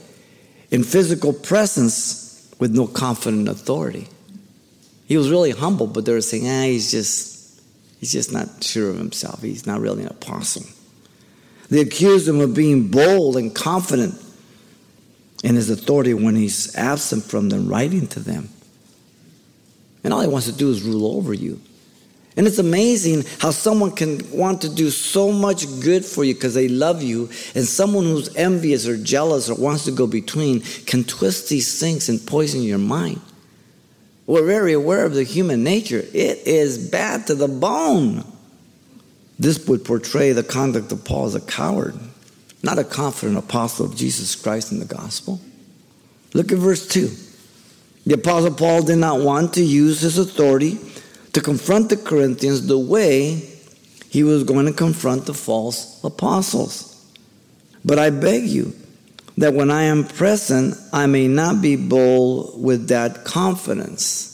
in 0.71 0.85
physical 0.85 1.33
presence 1.33 2.55
with 2.59 2.75
no 2.75 2.87
confident 2.87 3.49
authority. 3.49 4.09
He 5.07 5.17
was 5.17 5.31
really 5.31 5.51
humble, 5.51 5.87
but 5.87 6.05
they 6.05 6.13
were 6.13 6.21
saying, 6.21 6.47
ah, 6.47 6.63
he's 6.65 6.91
just, 6.91 7.61
he's 7.99 8.13
just 8.13 8.33
not 8.33 8.63
sure 8.63 8.91
of 8.91 8.97
himself. 8.97 9.43
He's 9.43 9.67
not 9.67 9.81
really 9.81 10.03
an 10.03 10.09
apostle. 10.09 10.63
They 11.69 11.81
accused 11.81 12.29
him 12.29 12.41
of 12.41 12.55
being 12.55 12.89
bold 12.89 13.37
and 13.37 13.55
confident 13.55 14.15
in 15.43 15.55
his 15.55 15.71
authority 15.71 16.15
when 16.15 16.37
he's 16.37 16.77
absent 16.77 17.25
from 17.25 17.49
them, 17.49 17.69
writing 17.69 18.07
to 18.09 18.21
them. 18.21 18.51
And 20.05 20.13
all 20.13 20.21
he 20.21 20.29
wants 20.29 20.47
to 20.47 20.53
do 20.53 20.71
is 20.71 20.83
rule 20.83 21.17
over 21.17 21.33
you. 21.33 21.61
And 22.41 22.47
it's 22.47 22.59
amazing 22.59 23.27
how 23.39 23.51
someone 23.51 23.91
can 23.91 24.19
want 24.31 24.63
to 24.63 24.75
do 24.75 24.89
so 24.89 25.31
much 25.31 25.67
good 25.83 26.07
for 26.07 26.25
you 26.25 26.33
because 26.33 26.55
they 26.55 26.69
love 26.69 27.03
you, 27.03 27.29
and 27.55 27.67
someone 27.67 28.05
who's 28.05 28.35
envious 28.35 28.89
or 28.89 28.97
jealous 28.97 29.51
or 29.51 29.57
wants 29.57 29.85
to 29.85 29.91
go 29.91 30.07
between 30.07 30.63
can 30.87 31.05
twist 31.05 31.51
these 31.51 31.79
things 31.79 32.09
and 32.09 32.27
poison 32.27 32.63
your 32.63 32.79
mind. 32.79 33.21
We're 34.27 34.47
very 34.47 34.73
aware 34.73 35.05
of 35.05 35.13
the 35.13 35.23
human 35.23 35.63
nature. 35.63 35.99
It 35.99 36.47
is 36.47 36.91
bad 36.91 37.27
to 37.27 37.35
the 37.35 37.47
bone. 37.47 38.25
This 39.39 39.67
would 39.69 39.85
portray 39.85 40.33
the 40.33 40.43
conduct 40.43 40.93
of 40.93 41.05
Paul 41.05 41.27
as 41.27 41.35
a 41.35 41.43
coward, 41.43 41.95
not 42.63 42.79
a 42.79 42.85
confident 42.85 43.37
apostle 43.37 43.85
of 43.85 43.95
Jesus 43.95 44.35
Christ 44.35 44.73
in 44.73 44.79
the 44.79 44.87
gospel. 44.87 45.43
Look 46.33 46.53
at 46.53 46.57
verse 46.57 46.89
2. 46.89 47.11
The 48.07 48.15
apostle 48.15 48.55
Paul 48.55 48.83
did 48.83 48.97
not 48.97 49.21
want 49.21 49.53
to 49.53 49.63
use 49.63 50.01
his 50.01 50.17
authority 50.17 50.79
to 51.33 51.41
confront 51.41 51.89
the 51.89 51.97
Corinthians 51.97 52.67
the 52.67 52.79
way 52.79 53.49
he 54.11 54.25
was 54.25 54.45
going 54.45 54.67
to 54.67 54.73
confront 54.73 55.27
the 55.27 55.35
false 55.35 56.03
apostles. 56.03 56.87
But 57.85 57.99
I 57.99 58.11
beg 58.11 58.45
you 58.45 58.73
that 59.39 59.55
when 59.55 59.71
I 59.71 59.85
am 59.85 60.05
present, 60.05 60.77
I 60.93 61.07
may 61.07 61.29
not 61.29 61.63
be 61.63 61.77
bold 61.77 62.63
with 62.63 62.89
that 62.89 63.25
confidence. 63.25 64.27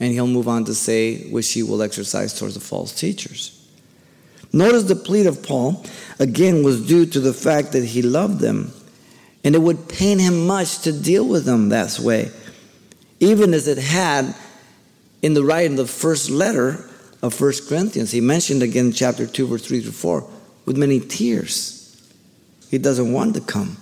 And 0.00 0.12
he'll 0.12 0.26
move 0.26 0.48
on 0.48 0.64
to 0.64 0.74
say, 0.74 1.28
which 1.30 1.52
he 1.52 1.62
will 1.62 1.82
exercise 1.82 2.38
towards 2.38 2.54
the 2.54 2.60
false 2.60 2.94
teachers. 2.94 3.60
Notice 4.52 4.84
the 4.84 4.96
plea 4.96 5.26
of 5.26 5.42
Paul, 5.42 5.84
again, 6.20 6.62
was 6.62 6.86
due 6.86 7.06
to 7.06 7.20
the 7.20 7.32
fact 7.32 7.72
that 7.72 7.84
he 7.84 8.02
loved 8.02 8.38
them. 8.38 8.72
And 9.42 9.54
it 9.54 9.60
would 9.60 9.88
pain 9.88 10.18
him 10.18 10.46
much 10.46 10.80
to 10.82 10.92
deal 10.92 11.26
with 11.26 11.44
them 11.44 11.68
that 11.70 11.98
way, 11.98 12.30
even 13.20 13.52
as 13.52 13.68
it 13.68 13.78
had 13.78 14.34
in 15.24 15.32
the 15.32 15.42
writing 15.42 15.78
of 15.78 15.86
the 15.86 15.86
first 15.86 16.28
letter 16.28 16.86
of 17.22 17.32
First 17.32 17.66
Corinthians. 17.66 18.10
He 18.10 18.20
mentioned 18.20 18.62
again 18.62 18.88
in 18.88 18.92
chapter 18.92 19.26
2, 19.26 19.46
verse 19.46 19.66
3 19.66 19.82
to 19.84 19.90
4, 19.90 20.30
with 20.66 20.76
many 20.76 21.00
tears. 21.00 22.12
He 22.70 22.76
doesn't 22.76 23.10
want 23.10 23.34
to 23.36 23.40
come 23.40 23.78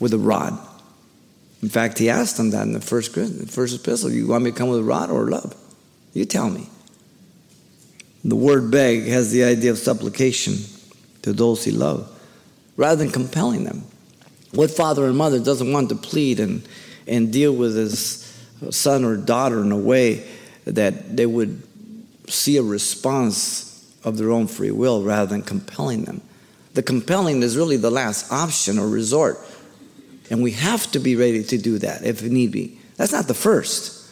with 0.00 0.12
a 0.12 0.18
rod. 0.18 0.58
In 1.62 1.68
fact, 1.68 2.00
he 2.00 2.10
asked 2.10 2.38
them 2.38 2.50
that 2.50 2.62
in 2.62 2.72
the 2.72 2.80
first, 2.80 3.14
first 3.14 3.80
epistle 3.80 4.10
You 4.10 4.26
want 4.26 4.42
me 4.42 4.50
to 4.50 4.56
come 4.56 4.68
with 4.68 4.80
a 4.80 4.82
rod 4.82 5.10
or 5.10 5.30
love? 5.30 5.54
You 6.12 6.24
tell 6.24 6.50
me. 6.50 6.68
The 8.24 8.34
word 8.34 8.72
beg 8.72 9.04
has 9.04 9.30
the 9.30 9.44
idea 9.44 9.70
of 9.70 9.78
supplication 9.78 10.56
to 11.22 11.32
those 11.32 11.64
he 11.64 11.70
loves 11.70 12.10
rather 12.76 12.96
than 12.96 13.12
compelling 13.12 13.62
them. 13.62 13.84
What 14.50 14.72
father 14.72 15.06
and 15.06 15.16
mother 15.16 15.38
doesn't 15.38 15.72
want 15.72 15.90
to 15.90 15.94
plead 15.94 16.40
and, 16.40 16.66
and 17.06 17.32
deal 17.32 17.54
with 17.54 17.76
his 17.76 18.22
son 18.70 19.04
or 19.04 19.16
daughter 19.16 19.60
in 19.60 19.70
a 19.70 19.78
way 19.78 20.26
that 20.64 21.16
they 21.16 21.26
would 21.26 21.62
see 22.28 22.56
a 22.56 22.62
response 22.62 23.70
of 24.02 24.18
their 24.18 24.30
own 24.30 24.46
free 24.46 24.70
will 24.70 25.02
rather 25.02 25.26
than 25.26 25.42
compelling 25.42 26.04
them. 26.04 26.20
The 26.74 26.82
compelling 26.82 27.42
is 27.42 27.56
really 27.56 27.76
the 27.76 27.90
last 27.90 28.30
option 28.32 28.78
or 28.78 28.88
resort. 28.88 29.38
And 30.30 30.42
we 30.42 30.52
have 30.52 30.90
to 30.92 30.98
be 30.98 31.16
ready 31.16 31.44
to 31.44 31.58
do 31.58 31.78
that 31.78 32.04
if 32.04 32.22
need 32.22 32.50
be. 32.50 32.78
That's 32.96 33.12
not 33.12 33.26
the 33.26 33.34
first, 33.34 34.10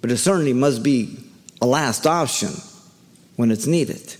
but 0.00 0.10
it 0.10 0.18
certainly 0.18 0.52
must 0.52 0.82
be 0.82 1.18
a 1.60 1.66
last 1.66 2.06
option 2.06 2.50
when 3.36 3.50
it's 3.50 3.66
needed. 3.66 4.16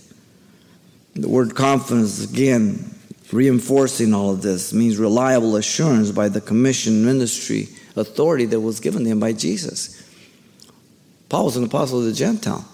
The 1.15 1.29
word 1.29 1.55
confidence, 1.55 2.23
again, 2.23 2.95
reinforcing 3.31 4.13
all 4.13 4.31
of 4.31 4.41
this, 4.41 4.73
means 4.73 4.97
reliable 4.97 5.55
assurance 5.55 6.11
by 6.11 6.29
the 6.29 6.41
commission 6.41 7.05
ministry 7.05 7.69
authority 7.95 8.45
that 8.45 8.59
was 8.59 8.79
given 8.79 9.03
to 9.03 9.09
him 9.09 9.19
by 9.19 9.33
Jesus. 9.33 10.02
Paul 11.29 11.45
was 11.45 11.57
an 11.57 11.63
apostle 11.63 11.99
of 11.99 12.05
the 12.05 12.13
Gentile. 12.13 12.67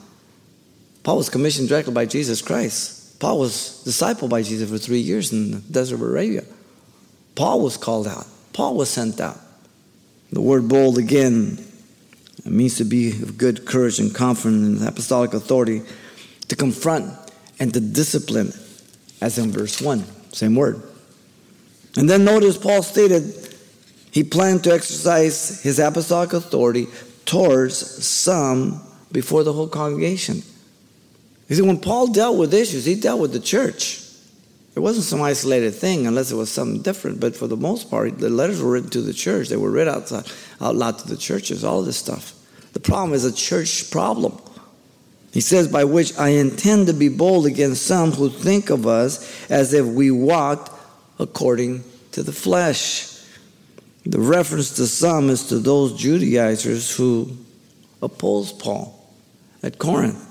Paul 1.04 1.18
was 1.18 1.30
commissioned 1.30 1.70
directly 1.70 1.94
by 1.94 2.06
Jesus 2.06 2.42
Christ. 2.42 3.20
Paul 3.20 3.40
was 3.40 3.84
discipled 3.86 4.30
by 4.30 4.42
Jesus 4.42 4.70
for 4.70 4.78
three 4.78 5.00
years 5.00 5.32
in 5.32 5.52
the 5.52 5.58
desert 5.60 5.96
of 5.96 6.02
Arabia. 6.02 6.44
Paul 7.36 7.62
was 7.62 7.78
called 7.78 8.08
out. 8.08 8.26
Paul 8.54 8.76
was 8.76 8.90
sent 8.90 9.20
out. 9.20 9.40
The 10.32 10.42
word 10.42 10.68
bold 10.68 10.98
again 10.98 11.66
it 12.46 12.52
means 12.52 12.78
to 12.78 12.86
be 12.86 13.12
of 13.12 13.38
good 13.38 13.66
courage 13.66 14.00
and 14.00 14.14
confidence 14.14 14.82
in 14.82 14.88
apostolic 14.88 15.34
authority, 15.34 15.82
to 16.48 16.56
confront 16.56 17.14
and 17.60 17.74
to 17.74 17.80
discipline, 17.80 18.54
as 19.22 19.38
in 19.38 19.52
verse 19.52 19.82
1, 19.82 20.04
same 20.32 20.56
word. 20.56 20.82
And 21.98 22.10
then 22.10 22.24
notice 22.24 22.58
Paul 22.58 22.82
stated 22.82 23.56
he 24.12 24.24
planned 24.24 24.64
to 24.64 24.74
exercise 24.74 25.62
his 25.62 25.80
apostolic 25.80 26.34
authority 26.34 26.88
towards 27.30 27.78
some 28.04 28.82
before 29.12 29.44
the 29.44 29.54
whole 29.54 29.68
congregation. 29.68 30.42
You 31.48 31.56
see, 31.56 31.62
when 31.62 31.80
Paul 31.80 32.08
dealt 32.08 32.38
with 32.38 32.54
issues, 32.56 32.86
he 32.86 32.96
dealt 32.96 33.22
with 33.22 33.34
the 33.34 33.40
church. 33.40 34.04
It 34.76 34.80
wasn't 34.80 35.06
some 35.06 35.22
isolated 35.22 35.72
thing 35.72 36.08
unless 36.08 36.32
it 36.32 36.36
was 36.36 36.50
something 36.50 36.82
different. 36.82 37.20
But 37.20 37.36
for 37.36 37.46
the 37.46 37.56
most 37.56 37.90
part, 37.90 38.18
the 38.18 38.30
letters 38.30 38.62
were 38.62 38.72
written 38.72 38.90
to 38.92 39.02
the 39.02 39.14
church. 39.14 39.50
They 39.50 39.58
were 39.58 39.70
read 39.70 39.88
outside, 39.88 40.26
out 40.60 40.76
loud 40.76 40.98
to 41.00 41.08
the 41.08 41.18
churches, 41.18 41.64
all 41.64 41.84
this 41.84 41.98
stuff. 41.98 42.34
The 42.74 42.80
problem 42.80 43.14
is 43.14 43.26
a 43.26 43.34
church 43.34 43.92
problem. 43.92 44.40
He 45.32 45.42
says, 45.42 45.68
by 45.68 45.84
which 45.84 46.18
I 46.18 46.30
intend 46.30 46.88
to 46.88 46.94
be 46.94 47.10
bold 47.10 47.46
against 47.46 47.86
some 47.86 48.12
who 48.12 48.30
think 48.30 48.72
of 48.72 48.88
us 48.88 49.50
as 49.52 49.74
if 49.74 49.86
we 49.86 50.10
walked 50.10 50.72
according 51.20 51.84
to 52.14 52.24
the 52.24 52.32
flesh. 52.32 53.09
The 54.06 54.20
reference 54.20 54.76
to 54.78 54.88
some 54.88 55.30
is 55.30 55.48
to 55.50 55.60
those 55.60 56.00
Judaizers 56.00 56.96
who 56.96 57.38
opposed 58.02 58.60
Paul 58.60 58.96
at 59.62 59.78
Corinth. 59.78 60.26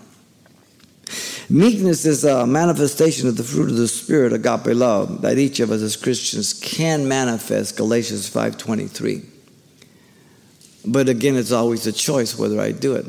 Meekness 1.51 2.05
is 2.05 2.25
a 2.25 2.47
manifestation 2.47 3.27
of 3.27 3.37
the 3.37 3.45
fruit 3.45 3.71
of 3.71 3.77
the 3.77 3.89
spirit, 3.89 4.35
agape 4.35 4.75
love, 4.75 5.23
that 5.23 5.39
each 5.39 5.61
of 5.61 5.71
us 5.71 5.81
as 5.81 5.97
Christians 5.97 6.53
can 6.53 7.09
manifest, 7.09 7.77
Galatians 7.77 8.29
5:23. 8.29 9.23
But 10.85 11.09
again, 11.09 11.37
it's 11.37 11.53
always 11.53 11.87
a 11.87 11.93
choice 11.93 12.37
whether 12.39 12.61
I 12.61 12.73
do 12.73 12.95
it. 12.95 13.07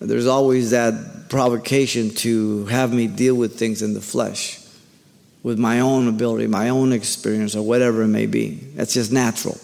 There's 0.00 0.26
always 0.26 0.70
that 0.70 1.28
provocation 1.28 2.10
to 2.16 2.66
have 2.66 2.92
me 2.92 3.08
deal 3.08 3.34
with 3.34 3.58
things 3.58 3.82
in 3.82 3.94
the 3.94 4.00
flesh, 4.00 4.60
with 5.42 5.58
my 5.58 5.80
own 5.80 6.06
ability, 6.06 6.46
my 6.46 6.68
own 6.68 6.92
experience, 6.92 7.56
or 7.56 7.62
whatever 7.62 8.02
it 8.02 8.08
may 8.08 8.26
be. 8.26 8.60
That's 8.76 8.94
just 8.94 9.10
natural. 9.10 9.58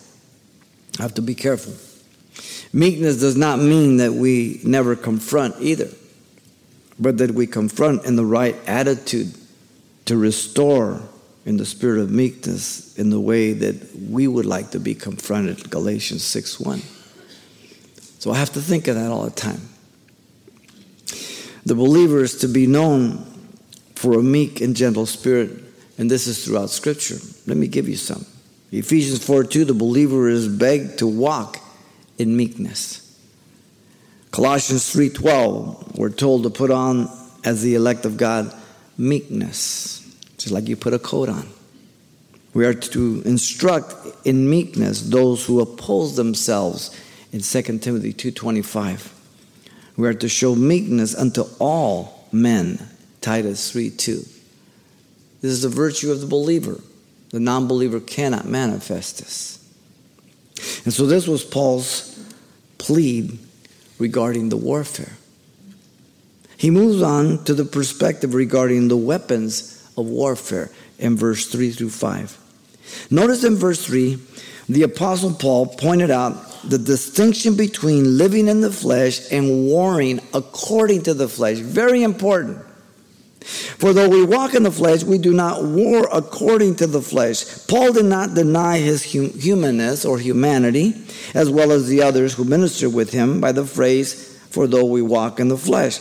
Have 0.99 1.15
to 1.15 1.23
be 1.23 1.35
careful. 1.35 1.75
Meekness 2.73 3.21
does 3.21 3.37
not 3.37 3.59
mean 3.59 3.99
that 3.99 4.13
we 4.13 4.61
never 4.65 4.97
confront 4.97 5.61
either, 5.61 5.89
but 6.99 7.19
that 7.19 7.31
we 7.31 7.47
confront 7.47 8.05
in 8.05 8.17
the 8.17 8.25
right 8.25 8.57
attitude 8.67 9.35
to 10.07 10.17
restore 10.17 11.01
in 11.47 11.57
the 11.57 11.67
spirit 11.67 12.01
of 12.01 12.11
meekness 12.11 12.97
in 12.97 13.11
the 13.11 13.21
way 13.21 13.53
that 13.53 13.95
we 14.11 14.27
would 14.27 14.47
like 14.47 14.71
to 14.71 14.81
be 14.81 14.95
confronted, 14.95 15.71
Galatians 15.71 16.25
6 16.25 16.61
1. 16.61 16.81
So 18.19 18.31
I 18.31 18.37
have 18.37 18.53
to 18.55 18.61
think 18.61 18.89
of 18.89 18.95
that 18.95 19.11
all 19.11 19.25
the 19.25 19.31
time. 19.31 19.69
The 21.67 21.75
believer 21.75 22.23
is 22.23 22.39
to 22.39 22.49
be 22.49 22.67
known 22.67 23.25
for 23.95 24.19
a 24.19 24.23
meek 24.23 24.61
and 24.61 24.75
gentle 24.75 25.07
spirit, 25.07 25.51
and 25.99 26.11
this 26.11 26.27
is 26.27 26.45
throughout 26.45 26.71
Scripture. 26.71 27.17
Let 27.47 27.57
me 27.57 27.69
give 27.69 27.89
you 27.89 27.97
some. 27.97 28.27
Ephesians 28.79 29.25
4 29.25 29.45
2, 29.45 29.65
the 29.65 29.75
believer 29.75 30.29
is 30.29 30.49
begged 30.49 30.99
to 30.99 31.07
walk 31.07 31.61
in 32.19 32.37
meekness. 32.37 33.01
Colossians 34.33 34.93
3:12, 34.93 35.97
we're 35.97 36.11
told 36.11 36.43
to 36.43 36.51
put 36.51 36.73
on 36.73 37.09
as 37.45 37.63
the 37.63 37.77
elect 37.77 38.05
of 38.05 38.17
God 38.17 38.53
meekness, 38.99 40.03
just 40.39 40.53
like 40.53 40.67
you 40.67 40.75
put 40.75 40.93
a 40.93 40.99
coat 40.99 41.29
on. 41.29 41.49
We 42.53 42.67
are 42.67 42.75
to 42.75 43.23
instruct 43.25 43.95
in 44.27 44.51
meekness 44.51 45.03
those 45.03 45.45
who 45.45 45.61
oppose 45.61 46.17
themselves 46.17 46.91
in 47.33 47.43
2 47.43 47.81
Timothy 47.81 48.13
2:25. 48.13 49.13
We 49.97 50.09
are 50.09 50.15
to 50.15 50.29
show 50.29 50.57
meekness 50.57 51.15
unto 51.15 51.45
all 51.61 52.27
men, 52.33 52.81
Titus 53.21 53.71
3:2. 53.71 54.27
This 55.43 55.53
is 55.53 55.63
the 55.63 55.69
virtue 55.69 56.11
of 56.11 56.21
the 56.21 56.27
believer. 56.27 56.81
The 57.35 57.41
non-believer 57.41 57.99
cannot 57.99 58.47
manifest 58.47 59.19
this. 59.19 59.59
And 60.85 60.95
so 60.95 61.05
this 61.05 61.27
was 61.27 61.43
Paul's 61.43 62.17
plea 62.79 63.41
regarding 63.99 64.51
the 64.51 64.57
warfare. 64.57 65.15
He 66.57 66.71
moves 66.71 67.03
on 67.03 67.43
to 67.47 67.53
the 67.53 67.65
perspective 67.65 68.35
regarding 68.35 68.87
the 68.87 68.97
weapons 68.97 69.85
of 69.99 70.07
warfare 70.07 70.71
in 71.01 71.17
verse 71.17 71.49
3 71.49 71.73
through 71.73 71.91
5. 71.91 72.39
Notice 73.11 73.43
in 73.43 73.57
verse 73.57 73.85
3, 73.85 74.17
the 74.69 74.85
Apostle 74.85 75.35
Paul 75.35 75.67
pointed 75.67 76.13
out 76.13 76.63
the 76.63 76.79
distinction 76.79 77.57
between 77.57 78.17
living 78.17 78.47
in 78.47 78.61
the 78.61 78.71
flesh 78.71 79.33
and 79.33 79.67
warring 79.67 80.21
according 80.33 81.03
to 81.03 81.15
the 81.15 81.29
flesh. 81.29 81.59
Very 81.59 82.05
important. 82.05 82.64
For 83.45 83.93
though 83.93 84.09
we 84.09 84.25
walk 84.25 84.55
in 84.55 84.63
the 84.63 84.71
flesh, 84.71 85.05
we 85.05 85.19
do 85.19 85.35
not 85.35 85.63
war 85.63 86.09
according 86.11 86.77
to 86.77 86.87
the 86.87 87.03
flesh. 87.03 87.67
Paul 87.67 87.93
did 87.93 88.07
not 88.07 88.35
deny 88.35 88.79
his 88.79 89.13
hum- 89.13 89.39
humanness 89.39 90.07
or 90.07 90.19
humanity, 90.19 90.95
as 91.35 91.51
well 91.51 91.71
as 91.71 91.87
the 91.87 92.01
others 92.01 92.33
who 92.33 92.45
ministered 92.45 92.95
with 92.95 93.13
him, 93.13 93.43
by 93.43 93.53
the 93.53 93.67
phrase, 93.67 94.39
For 94.49 94.67
though 94.67 94.87
we 94.87 95.03
walk 95.03 95.41
in 95.41 95.49
the 95.49 95.59
flesh. 95.59 95.99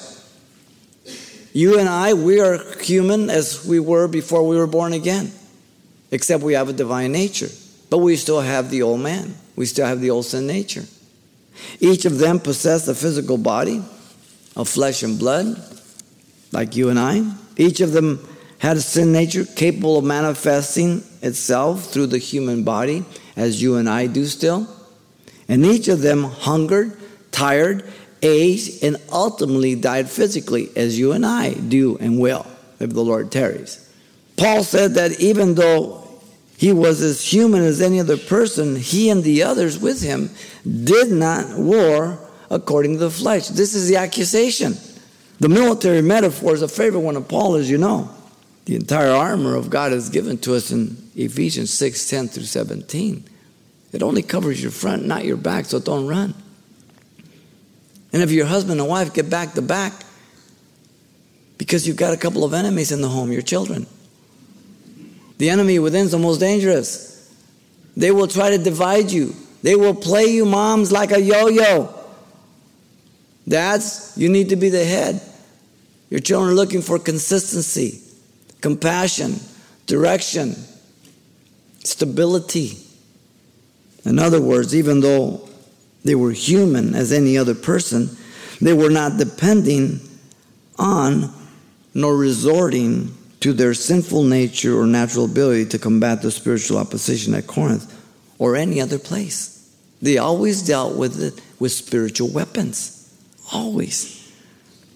You 1.51 1.79
and 1.79 1.89
I, 1.89 2.13
we 2.13 2.39
are 2.39 2.59
human 2.79 3.29
as 3.29 3.65
we 3.65 3.79
were 3.79 4.07
before 4.07 4.47
we 4.47 4.55
were 4.55 4.67
born 4.67 4.93
again, 4.93 5.31
except 6.11 6.43
we 6.43 6.53
have 6.53 6.69
a 6.69 6.73
divine 6.73 7.11
nature. 7.11 7.49
But 7.89 7.97
we 7.97 8.15
still 8.15 8.39
have 8.39 8.69
the 8.69 8.83
old 8.83 9.01
man, 9.01 9.35
we 9.57 9.65
still 9.65 9.85
have 9.85 9.99
the 9.99 10.11
old 10.11 10.25
sin 10.25 10.47
nature. 10.47 10.85
Each 11.81 12.05
of 12.05 12.19
them 12.19 12.39
possessed 12.39 12.87
a 12.87 12.95
physical 12.95 13.37
body 13.37 13.83
of 14.55 14.69
flesh 14.69 15.03
and 15.03 15.19
blood 15.19 15.61
like 16.53 16.75
you 16.75 16.89
and 16.89 16.99
I. 16.99 17.23
Each 17.57 17.81
of 17.81 17.91
them 17.91 18.25
had 18.59 18.77
a 18.77 18.81
sin 18.81 19.11
nature 19.11 19.43
capable 19.43 19.97
of 19.97 20.05
manifesting 20.05 21.03
itself 21.21 21.91
through 21.91 22.07
the 22.07 22.17
human 22.17 22.63
body, 22.63 23.03
as 23.35 23.61
you 23.61 23.75
and 23.75 23.89
I 23.89 24.07
do 24.07 24.25
still. 24.25 24.67
And 25.49 25.65
each 25.65 25.89
of 25.89 26.01
them 26.01 26.23
hungered, 26.23 26.97
tired, 27.31 27.83
aged, 28.21 28.83
and 28.83 28.97
ultimately 29.11 29.75
died 29.75 30.09
physically, 30.09 30.69
as 30.75 30.97
you 30.97 31.11
and 31.11 31.25
I 31.25 31.53
do 31.53 31.97
and 31.97 32.19
will, 32.19 32.45
if 32.79 32.91
the 32.91 33.03
Lord 33.03 33.31
tarries. 33.31 33.79
Paul 34.37 34.63
said 34.63 34.93
that 34.93 35.19
even 35.19 35.55
though 35.55 36.07
he 36.57 36.71
was 36.71 37.01
as 37.01 37.21
human 37.21 37.61
as 37.61 37.81
any 37.81 37.99
other 37.99 38.17
person, 38.17 38.77
he 38.77 39.09
and 39.09 39.23
the 39.23 39.43
others 39.43 39.77
with 39.77 40.01
him 40.01 40.29
did 40.63 41.11
not 41.11 41.59
war 41.59 42.17
according 42.49 42.93
to 42.93 42.99
the 42.99 43.11
flesh. 43.11 43.49
This 43.49 43.73
is 43.73 43.89
the 43.89 43.97
accusation. 43.97 44.77
The 45.39 45.49
military 45.49 46.01
metaphor 46.01 46.53
is 46.53 46.61
a 46.61 46.67
favorite 46.67 47.01
one 47.01 47.15
of 47.15 47.27
Paul, 47.27 47.55
as 47.55 47.69
you 47.69 47.77
know. 47.77 48.09
The 48.65 48.75
entire 48.75 49.11
armor 49.11 49.55
of 49.55 49.69
God 49.69 49.91
is 49.91 50.09
given 50.09 50.37
to 50.39 50.55
us 50.55 50.71
in 50.71 50.97
Ephesians 51.15 51.73
6 51.73 52.09
10 52.09 52.27
through 52.29 52.43
17. 52.43 53.23
It 53.91 54.01
only 54.01 54.23
covers 54.23 54.61
your 54.61 54.71
front, 54.71 55.05
not 55.05 55.25
your 55.25 55.37
back, 55.37 55.65
so 55.65 55.79
don't 55.79 56.07
run. 56.07 56.33
And 58.11 58.21
if 58.21 58.31
your 58.31 58.45
husband 58.45 58.79
and 58.79 58.89
wife 58.89 59.13
get 59.13 59.29
back 59.29 59.53
to 59.53 59.61
back, 59.61 59.93
because 61.57 61.87
you've 61.87 61.97
got 61.97 62.13
a 62.13 62.17
couple 62.17 62.43
of 62.43 62.53
enemies 62.53 62.91
in 62.91 63.01
the 63.01 63.09
home, 63.09 63.31
your 63.31 63.41
children. 63.41 63.85
The 65.37 65.49
enemy 65.49 65.79
within 65.79 66.05
is 66.05 66.11
the 66.11 66.19
most 66.19 66.39
dangerous. 66.39 67.33
They 67.95 68.11
will 68.11 68.27
try 68.27 68.51
to 68.51 68.57
divide 68.57 69.11
you. 69.11 69.35
They 69.61 69.75
will 69.75 69.95
play 69.95 70.25
you 70.25 70.45
moms 70.45 70.91
like 70.91 71.11
a 71.11 71.21
yo-yo. 71.21 71.93
Dads, 73.47 74.13
you 74.15 74.29
need 74.29 74.49
to 74.49 74.55
be 74.55 74.69
the 74.69 74.85
head. 74.85 75.21
Your 76.09 76.19
children 76.19 76.51
are 76.51 76.55
looking 76.55 76.81
for 76.81 76.99
consistency, 76.99 78.01
compassion, 78.61 79.39
direction, 79.85 80.55
stability. 81.83 82.77
In 84.05 84.19
other 84.19 84.41
words, 84.41 84.75
even 84.75 84.99
though 84.99 85.49
they 86.03 86.15
were 86.15 86.31
human 86.31 86.95
as 86.95 87.11
any 87.11 87.37
other 87.37 87.55
person, 87.55 88.15
they 88.61 88.73
were 88.73 88.89
not 88.89 89.17
depending 89.17 89.99
on 90.77 91.33
nor 91.93 92.15
resorting 92.15 93.15
to 93.39 93.53
their 93.53 93.73
sinful 93.73 94.23
nature 94.23 94.79
or 94.79 94.87
natural 94.87 95.25
ability 95.25 95.65
to 95.65 95.77
combat 95.77 96.21
the 96.21 96.31
spiritual 96.31 96.77
opposition 96.77 97.33
at 97.33 97.45
Corinth 97.45 97.93
or 98.39 98.55
any 98.55 98.79
other 98.79 98.97
place. 98.97 99.69
They 100.01 100.17
always 100.17 100.65
dealt 100.65 100.95
with 100.97 101.21
it 101.21 101.41
with 101.59 101.71
spiritual 101.71 102.29
weapons. 102.29 103.02
Always. 103.51 104.31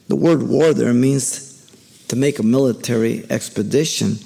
The 0.07 0.15
word 0.15 0.43
war 0.43 0.73
there 0.73 0.93
means 0.93 1.47
to 2.07 2.15
make 2.15 2.39
a 2.39 2.43
military 2.43 3.25
expedition 3.29 4.19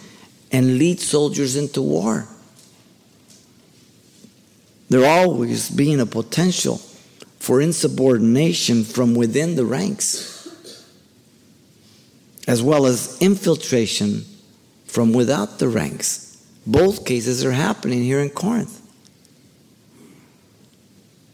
and 0.52 0.78
lead 0.78 1.00
soldiers 1.00 1.56
into 1.56 1.82
war. 1.82 2.28
There 4.90 5.10
always 5.10 5.70
being 5.70 6.00
a 6.00 6.06
potential 6.06 6.78
for 7.40 7.62
insubordination 7.62 8.84
from 8.84 9.16
within 9.16 9.56
the 9.56 9.66
ranks, 9.66 10.48
as 12.48 12.62
well 12.62 12.86
as 12.86 13.18
infiltration 13.22 14.26
from 14.86 15.14
without 15.14 15.60
the 15.60 15.70
ranks. 15.70 16.46
Both 16.68 17.06
cases 17.06 17.44
are 17.46 17.54
happening 17.54 18.04
here 18.04 18.20
in 18.20 18.30
Corinth. 18.30 18.81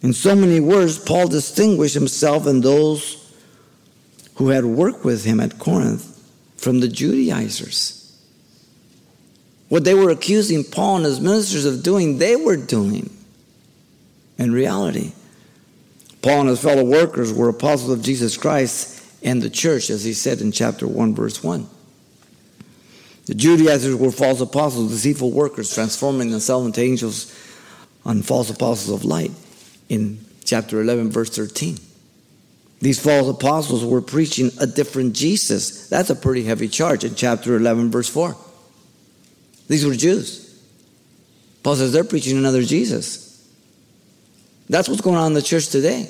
In 0.07 0.13
so 0.13 0.37
many 0.37 0.61
words, 0.61 0.97
Paul 0.97 1.27
distinguished 1.27 1.93
himself 1.93 2.45
and 2.45 2.63
those 2.63 3.29
who 4.35 4.47
had 4.47 4.63
worked 4.63 5.03
with 5.03 5.25
him 5.25 5.41
at 5.41 5.59
Corinth 5.59 6.17
from 6.55 6.79
the 6.79 6.87
Judaizers. 6.87 8.17
What 9.67 9.83
they 9.83 9.93
were 9.93 10.09
accusing 10.09 10.63
Paul 10.63 10.95
and 10.95 11.05
his 11.05 11.19
ministers 11.19 11.65
of 11.65 11.83
doing, 11.83 12.19
they 12.19 12.37
were 12.37 12.55
doing 12.55 13.09
in 14.37 14.53
reality. 14.53 15.11
Paul 16.21 16.39
and 16.39 16.49
his 16.51 16.61
fellow 16.61 16.85
workers 16.85 17.33
were 17.33 17.49
apostles 17.49 17.91
of 17.91 18.01
Jesus 18.01 18.37
Christ 18.37 19.03
and 19.23 19.41
the 19.41 19.49
church, 19.49 19.89
as 19.89 20.05
he 20.05 20.13
said 20.13 20.39
in 20.39 20.53
chapter 20.53 20.87
1, 20.87 21.15
verse 21.15 21.43
1. 21.43 21.67
The 23.25 23.35
Judaizers 23.35 23.97
were 23.97 24.11
false 24.11 24.39
apostles, 24.39 24.89
deceitful 24.89 25.33
workers, 25.33 25.73
transforming 25.73 26.31
themselves 26.31 26.65
into 26.65 26.79
angels 26.79 27.37
on 28.05 28.21
false 28.21 28.49
apostles 28.49 29.01
of 29.01 29.03
light 29.03 29.31
in 29.89 30.19
chapter 30.43 30.81
11, 30.81 31.11
verse 31.11 31.29
13. 31.29 31.77
These 32.79 32.99
false 32.99 33.27
apostles 33.27 33.83
were 33.83 34.01
preaching 34.01 34.51
a 34.59 34.67
different 34.67 35.15
Jesus. 35.15 35.89
That's 35.89 36.09
a 36.09 36.15
pretty 36.15 36.43
heavy 36.43 36.67
charge 36.67 37.03
in 37.03 37.15
chapter 37.15 37.55
11, 37.55 37.89
verse 37.89 38.09
4. 38.09 38.35
These 39.67 39.85
were 39.85 39.95
Jews. 39.95 40.43
Paul 41.63 41.75
says 41.75 41.91
they're 41.91 42.03
preaching 42.03 42.37
another 42.37 42.63
Jesus. 42.63 43.27
That's 44.69 44.87
what's 44.87 45.01
going 45.01 45.17
on 45.17 45.27
in 45.27 45.33
the 45.33 45.41
church 45.41 45.69
today. 45.69 46.09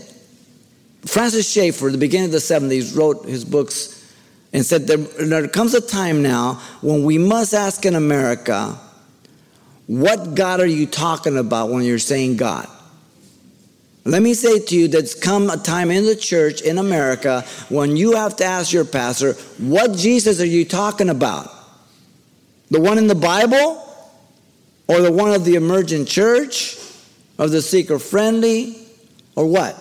Francis 1.05 1.49
Schaeffer, 1.49 1.87
at 1.87 1.93
the 1.93 1.97
beginning 1.97 2.25
of 2.25 2.31
the 2.31 2.37
70s, 2.39 2.95
wrote 2.95 3.25
his 3.25 3.45
books 3.45 3.93
and 4.51 4.65
said 4.65 4.87
there, 4.87 4.97
there 4.97 5.47
comes 5.47 5.73
a 5.73 5.81
time 5.81 6.21
now 6.21 6.55
when 6.81 7.03
we 7.03 7.17
must 7.17 7.53
ask 7.53 7.85
in 7.85 7.95
America, 7.95 8.77
what 9.85 10.35
God 10.35 10.59
are 10.59 10.67
you 10.67 10.85
talking 10.85 11.37
about 11.37 11.69
when 11.69 11.83
you're 11.83 11.99
saying 11.99 12.37
God? 12.37 12.67
Let 14.07 14.21
me 14.21 14.35
say 14.35 14.59
to 14.59 14.75
you, 14.75 14.87
there's 14.87 15.13
come 15.13 15.49
a 15.49 15.57
time 15.57 15.91
in 15.91 16.05
the 16.05 16.15
church 16.15 16.61
in 16.61 16.77
America 16.77 17.41
when 17.67 17.97
you 17.97 18.15
have 18.15 18.37
to 18.37 18.45
ask 18.45 18.71
your 18.71 18.85
pastor, 18.85 19.33
what 19.57 19.97
Jesus 19.97 20.39
are 20.39 20.45
you 20.45 20.63
talking 20.63 21.09
about? 21.09 21.51
The 22.71 22.79
one 22.79 22.97
in 22.97 23.07
the 23.07 23.15
Bible? 23.15 23.83
Or 24.87 25.01
the 25.01 25.11
one 25.11 25.33
of 25.33 25.43
the 25.43 25.55
emergent 25.55 26.07
church? 26.07 26.77
Of 27.37 27.51
the 27.51 27.61
seeker 27.61 27.99
friendly? 27.99 28.77
Or 29.35 29.45
what? 29.45 29.75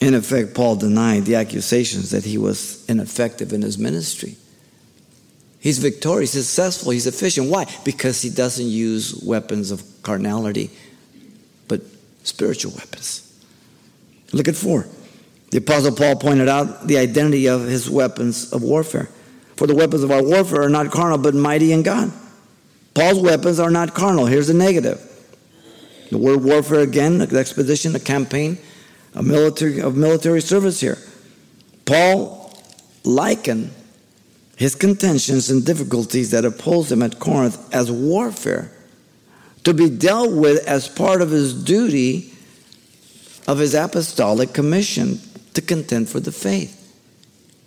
In 0.00 0.14
effect, 0.14 0.54
Paul 0.54 0.76
denied 0.76 1.26
the 1.26 1.34
accusations 1.34 2.12
that 2.12 2.24
he 2.24 2.38
was 2.38 2.82
ineffective 2.88 3.52
in 3.52 3.60
his 3.60 3.76
ministry. 3.76 4.36
He's 5.60 5.78
victorious, 5.78 6.32
successful, 6.32 6.92
he's 6.92 7.06
efficient. 7.06 7.50
Why? 7.50 7.66
Because 7.84 8.22
he 8.22 8.30
doesn't 8.30 8.66
use 8.66 9.20
weapons 9.22 9.70
of 9.70 9.82
carnality 10.02 10.70
spiritual 12.26 12.72
weapons. 12.72 13.22
Look 14.32 14.48
at 14.48 14.56
four. 14.56 14.86
The 15.50 15.58
Apostle 15.58 15.94
Paul 15.94 16.16
pointed 16.16 16.48
out 16.48 16.86
the 16.86 16.98
identity 16.98 17.46
of 17.46 17.62
his 17.62 17.88
weapons 17.88 18.52
of 18.52 18.62
warfare. 18.62 19.08
For 19.56 19.66
the 19.66 19.74
weapons 19.74 20.02
of 20.02 20.10
our 20.10 20.22
warfare 20.22 20.62
are 20.62 20.68
not 20.68 20.90
carnal, 20.90 21.18
but 21.18 21.34
mighty 21.34 21.72
in 21.72 21.82
God. 21.82 22.12
Paul's 22.94 23.20
weapons 23.20 23.60
are 23.60 23.70
not 23.70 23.94
carnal. 23.94 24.26
Here's 24.26 24.48
the 24.48 24.54
negative. 24.54 25.00
The 26.10 26.18
word 26.18 26.42
warfare 26.42 26.80
again, 26.80 27.20
an 27.20 27.36
expedition, 27.36 27.94
a 27.94 28.00
campaign, 28.00 28.58
a 29.14 29.22
military 29.22 29.80
of 29.80 29.96
military 29.96 30.40
service 30.40 30.80
here. 30.80 30.98
Paul 31.84 32.58
likened 33.04 33.70
his 34.56 34.74
contentions 34.74 35.50
and 35.50 35.64
difficulties 35.64 36.30
that 36.32 36.44
opposed 36.44 36.90
him 36.90 37.02
at 37.02 37.18
Corinth 37.18 37.72
as 37.74 37.90
warfare 37.90 38.72
to 39.66 39.74
be 39.74 39.90
dealt 39.90 40.30
with 40.30 40.64
as 40.68 40.86
part 40.86 41.20
of 41.20 41.30
his 41.30 41.52
duty 41.52 42.32
of 43.48 43.58
his 43.58 43.74
apostolic 43.74 44.52
commission 44.52 45.18
to 45.54 45.60
contend 45.60 46.08
for 46.08 46.20
the 46.20 46.30
faith. 46.30 46.96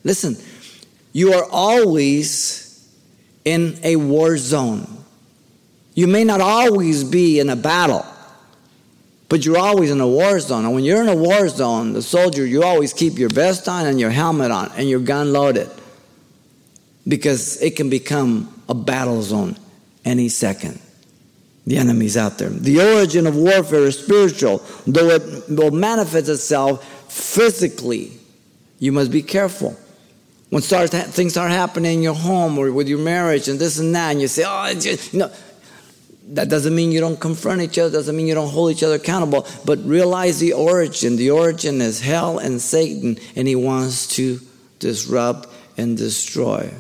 Listen, 0.06 0.38
you 1.12 1.34
are 1.34 1.46
always 1.52 2.90
in 3.44 3.78
a 3.84 3.98
war 3.98 4.38
zone. 4.38 5.04
You 5.94 6.08
may 6.08 6.24
not 6.24 6.40
always 6.40 7.04
be 7.04 7.38
in 7.42 7.50
a 7.50 7.58
battle, 7.58 8.06
but 9.28 9.46
you're 9.46 9.58
always 9.58 9.92
in 9.92 10.00
a 10.00 10.08
war 10.08 10.40
zone. 10.40 10.64
And 10.64 10.74
when 10.74 10.86
you're 10.86 11.02
in 11.02 11.10
a 11.10 11.16
war 11.18 11.50
zone, 11.50 11.92
the 11.92 12.02
soldier, 12.02 12.46
you 12.46 12.64
always 12.64 12.94
keep 12.94 13.20
your 13.20 13.28
vest 13.28 13.68
on 13.68 13.86
and 13.86 14.00
your 14.00 14.10
helmet 14.10 14.52
on 14.52 14.72
and 14.78 14.88
your 14.88 15.02
gun 15.02 15.34
loaded 15.34 15.70
because 17.06 17.62
it 17.62 17.76
can 17.76 17.90
become 17.90 18.64
a 18.70 18.74
battle 18.74 19.22
zone 19.22 19.58
any 20.06 20.30
second. 20.30 20.80
The 21.68 21.78
enemy's 21.78 22.18
out 22.18 22.38
there. 22.38 22.50
The 22.50 22.82
origin 22.82 23.28
of 23.28 23.36
warfare 23.36 23.86
is 23.86 24.00
spiritual, 24.00 24.64
though 24.88 25.10
it 25.10 25.50
will 25.50 25.72
manifest 25.72 26.30
itself 26.30 26.84
physically. 27.12 28.14
You 28.80 28.92
must 28.92 29.12
be 29.12 29.22
careful. 29.22 29.78
When 30.50 30.64
start, 30.64 30.90
things 30.90 31.34
start 31.34 31.52
happening 31.52 31.98
in 31.98 32.02
your 32.02 32.16
home 32.16 32.58
or 32.58 32.72
with 32.72 32.88
your 32.88 32.98
marriage 32.98 33.48
and 33.48 33.60
this 33.60 33.78
and 33.78 33.94
that, 33.94 34.12
and 34.12 34.22
you 34.22 34.28
say, 34.28 34.46
oh, 34.48 34.66
it's 34.66 34.84
just, 34.84 35.14
you 35.14 35.20
know, 35.20 35.32
that 36.30 36.50
doesn't 36.50 36.74
mean 36.74 36.92
you 36.92 37.00
don't 37.00 37.20
confront 37.20 37.62
each 37.62 37.78
other, 37.78 37.92
doesn't 37.92 38.16
mean 38.16 38.26
you 38.26 38.34
don't 38.34 38.50
hold 38.50 38.72
each 38.72 38.82
other 38.82 38.96
accountable, 38.96 39.46
but 39.64 39.78
realize 39.86 40.40
the 40.40 40.54
origin. 40.54 41.18
The 41.18 41.30
origin 41.30 41.82
is 41.82 42.02
hell 42.02 42.40
and 42.40 42.60
Satan, 42.60 43.20
and 43.36 43.48
he 43.48 43.56
wants 43.56 44.08
to 44.16 44.40
disrupt 44.80 45.50
and 45.78 45.96
destroy 45.96 46.74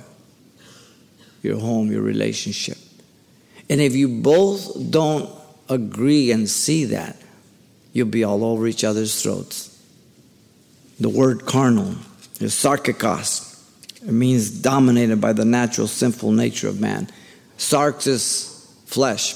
your 1.43 1.59
home, 1.59 1.91
your 1.91 2.01
relationship. 2.01 2.77
And 3.69 3.79
if 3.79 3.95
you 3.95 4.07
both 4.07 4.91
don't 4.91 5.29
agree 5.69 6.31
and 6.31 6.49
see 6.49 6.85
that, 6.85 7.15
you'll 7.93 8.07
be 8.07 8.23
all 8.23 8.43
over 8.43 8.67
each 8.67 8.83
other's 8.83 9.21
throats. 9.21 9.67
The 10.99 11.09
word 11.09 11.45
carnal 11.45 11.95
is 12.39 12.53
sarkikos. 12.53 13.45
It 14.01 14.11
means 14.11 14.49
dominated 14.49 15.21
by 15.21 15.33
the 15.33 15.45
natural 15.45 15.87
sinful 15.87 16.31
nature 16.31 16.67
of 16.67 16.79
man. 16.79 17.09
Sarx 17.57 18.07
is 18.07 18.73
flesh. 18.85 19.35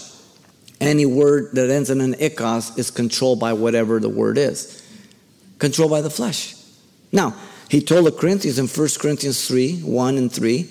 Any 0.79 1.05
word 1.05 1.51
that 1.53 1.69
ends 1.69 1.89
in 1.89 2.01
an 2.01 2.13
ikos 2.15 2.77
is 2.77 2.89
controlled 2.89 3.39
by 3.39 3.53
whatever 3.53 3.99
the 3.99 4.09
word 4.09 4.37
is. 4.37 4.81
Controlled 5.59 5.91
by 5.91 6.01
the 6.01 6.09
flesh. 6.09 6.55
Now, 7.11 7.35
he 7.69 7.81
told 7.81 8.05
the 8.05 8.11
Corinthians 8.11 8.59
in 8.59 8.67
1 8.67 8.87
Corinthians 8.99 9.47
3 9.47 9.81
1 9.81 10.17
and 10.17 10.31
3 10.31 10.69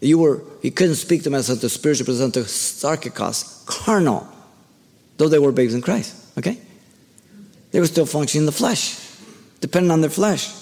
you 0.00 0.18
were, 0.18 0.42
he 0.62 0.70
couldn't 0.70 0.94
speak 0.94 1.22
to 1.22 1.24
them 1.24 1.34
as 1.34 1.48
the 1.60 1.68
spiritual, 1.68 2.10
as 2.10 2.18
the 2.18 2.40
sarkikos, 2.40 3.66
carnal, 3.66 4.28
though 5.16 5.28
they 5.28 5.38
were 5.38 5.52
babes 5.52 5.74
in 5.74 5.82
Christ, 5.82 6.14
okay? 6.38 6.58
They 7.70 7.80
were 7.80 7.86
still 7.86 8.06
functioning 8.06 8.42
in 8.42 8.46
the 8.46 8.52
flesh, 8.52 8.98
depending 9.60 9.90
on 9.90 10.00
their 10.00 10.10
flesh. 10.10 10.52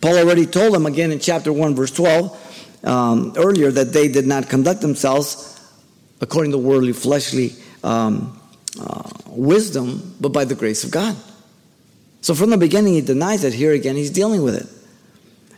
Paul 0.00 0.16
already 0.18 0.46
told 0.46 0.74
them 0.74 0.86
again 0.86 1.10
in 1.10 1.18
chapter 1.18 1.52
1, 1.52 1.74
verse 1.74 1.90
12, 1.90 2.84
um, 2.84 3.32
earlier, 3.36 3.70
that 3.72 3.92
they 3.92 4.08
did 4.08 4.26
not 4.26 4.48
conduct 4.48 4.80
themselves 4.80 5.60
according 6.20 6.52
to 6.52 6.58
worldly, 6.58 6.92
fleshly 6.92 7.54
um, 7.82 8.40
uh, 8.80 9.10
wisdom, 9.26 10.14
but 10.20 10.28
by 10.30 10.44
the 10.44 10.54
grace 10.54 10.84
of 10.84 10.90
God. 10.90 11.16
So 12.20 12.34
from 12.34 12.50
the 12.50 12.56
beginning, 12.56 12.94
he 12.94 13.00
denies 13.00 13.44
it. 13.44 13.52
Here 13.52 13.72
again, 13.72 13.96
he's 13.96 14.10
dealing 14.10 14.42
with 14.42 14.54
it. 14.54 14.77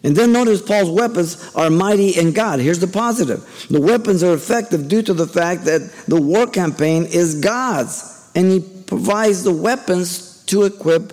And 0.02 0.16
then 0.16 0.32
notice 0.32 0.62
Paul's 0.62 0.90
weapons 0.90 1.52
are 1.54 1.68
mighty 1.68 2.10
in 2.10 2.32
God. 2.32 2.58
Here's 2.58 2.78
the 2.78 2.86
positive 2.86 3.66
the 3.70 3.80
weapons 3.80 4.22
are 4.22 4.34
effective 4.34 4.88
due 4.88 5.02
to 5.02 5.14
the 5.14 5.26
fact 5.26 5.64
that 5.66 5.82
the 6.06 6.20
war 6.20 6.46
campaign 6.46 7.04
is 7.04 7.40
God's, 7.40 8.30
and 8.34 8.50
He 8.50 8.60
provides 8.60 9.42
the 9.42 9.52
weapons 9.52 10.44
to 10.46 10.64
equip 10.64 11.12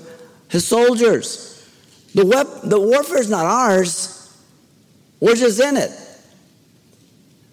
His 0.50 0.66
soldiers. 0.66 1.46
The, 2.16 2.26
wep- 2.26 2.62
the 2.64 2.80
warfare 2.80 3.20
is 3.20 3.30
not 3.30 3.46
ours, 3.46 4.34
we're 5.20 5.36
just 5.36 5.60
in 5.60 5.78
it. 5.78 5.92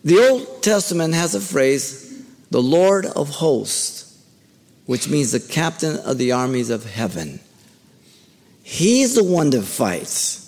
The 0.04 0.18
Old 0.18 0.62
Testament 0.62 1.14
has 1.14 1.34
a 1.34 1.40
phrase, 1.40 2.22
the 2.50 2.62
Lord 2.62 3.06
of 3.06 3.28
hosts, 3.28 4.22
which 4.86 5.08
means 5.08 5.32
the 5.32 5.40
captain 5.40 5.96
of 5.96 6.18
the 6.18 6.32
armies 6.32 6.70
of 6.70 6.84
heaven. 6.84 7.40
He's 8.62 9.14
the 9.14 9.24
one 9.24 9.50
that 9.50 9.62
fights. 9.62 10.43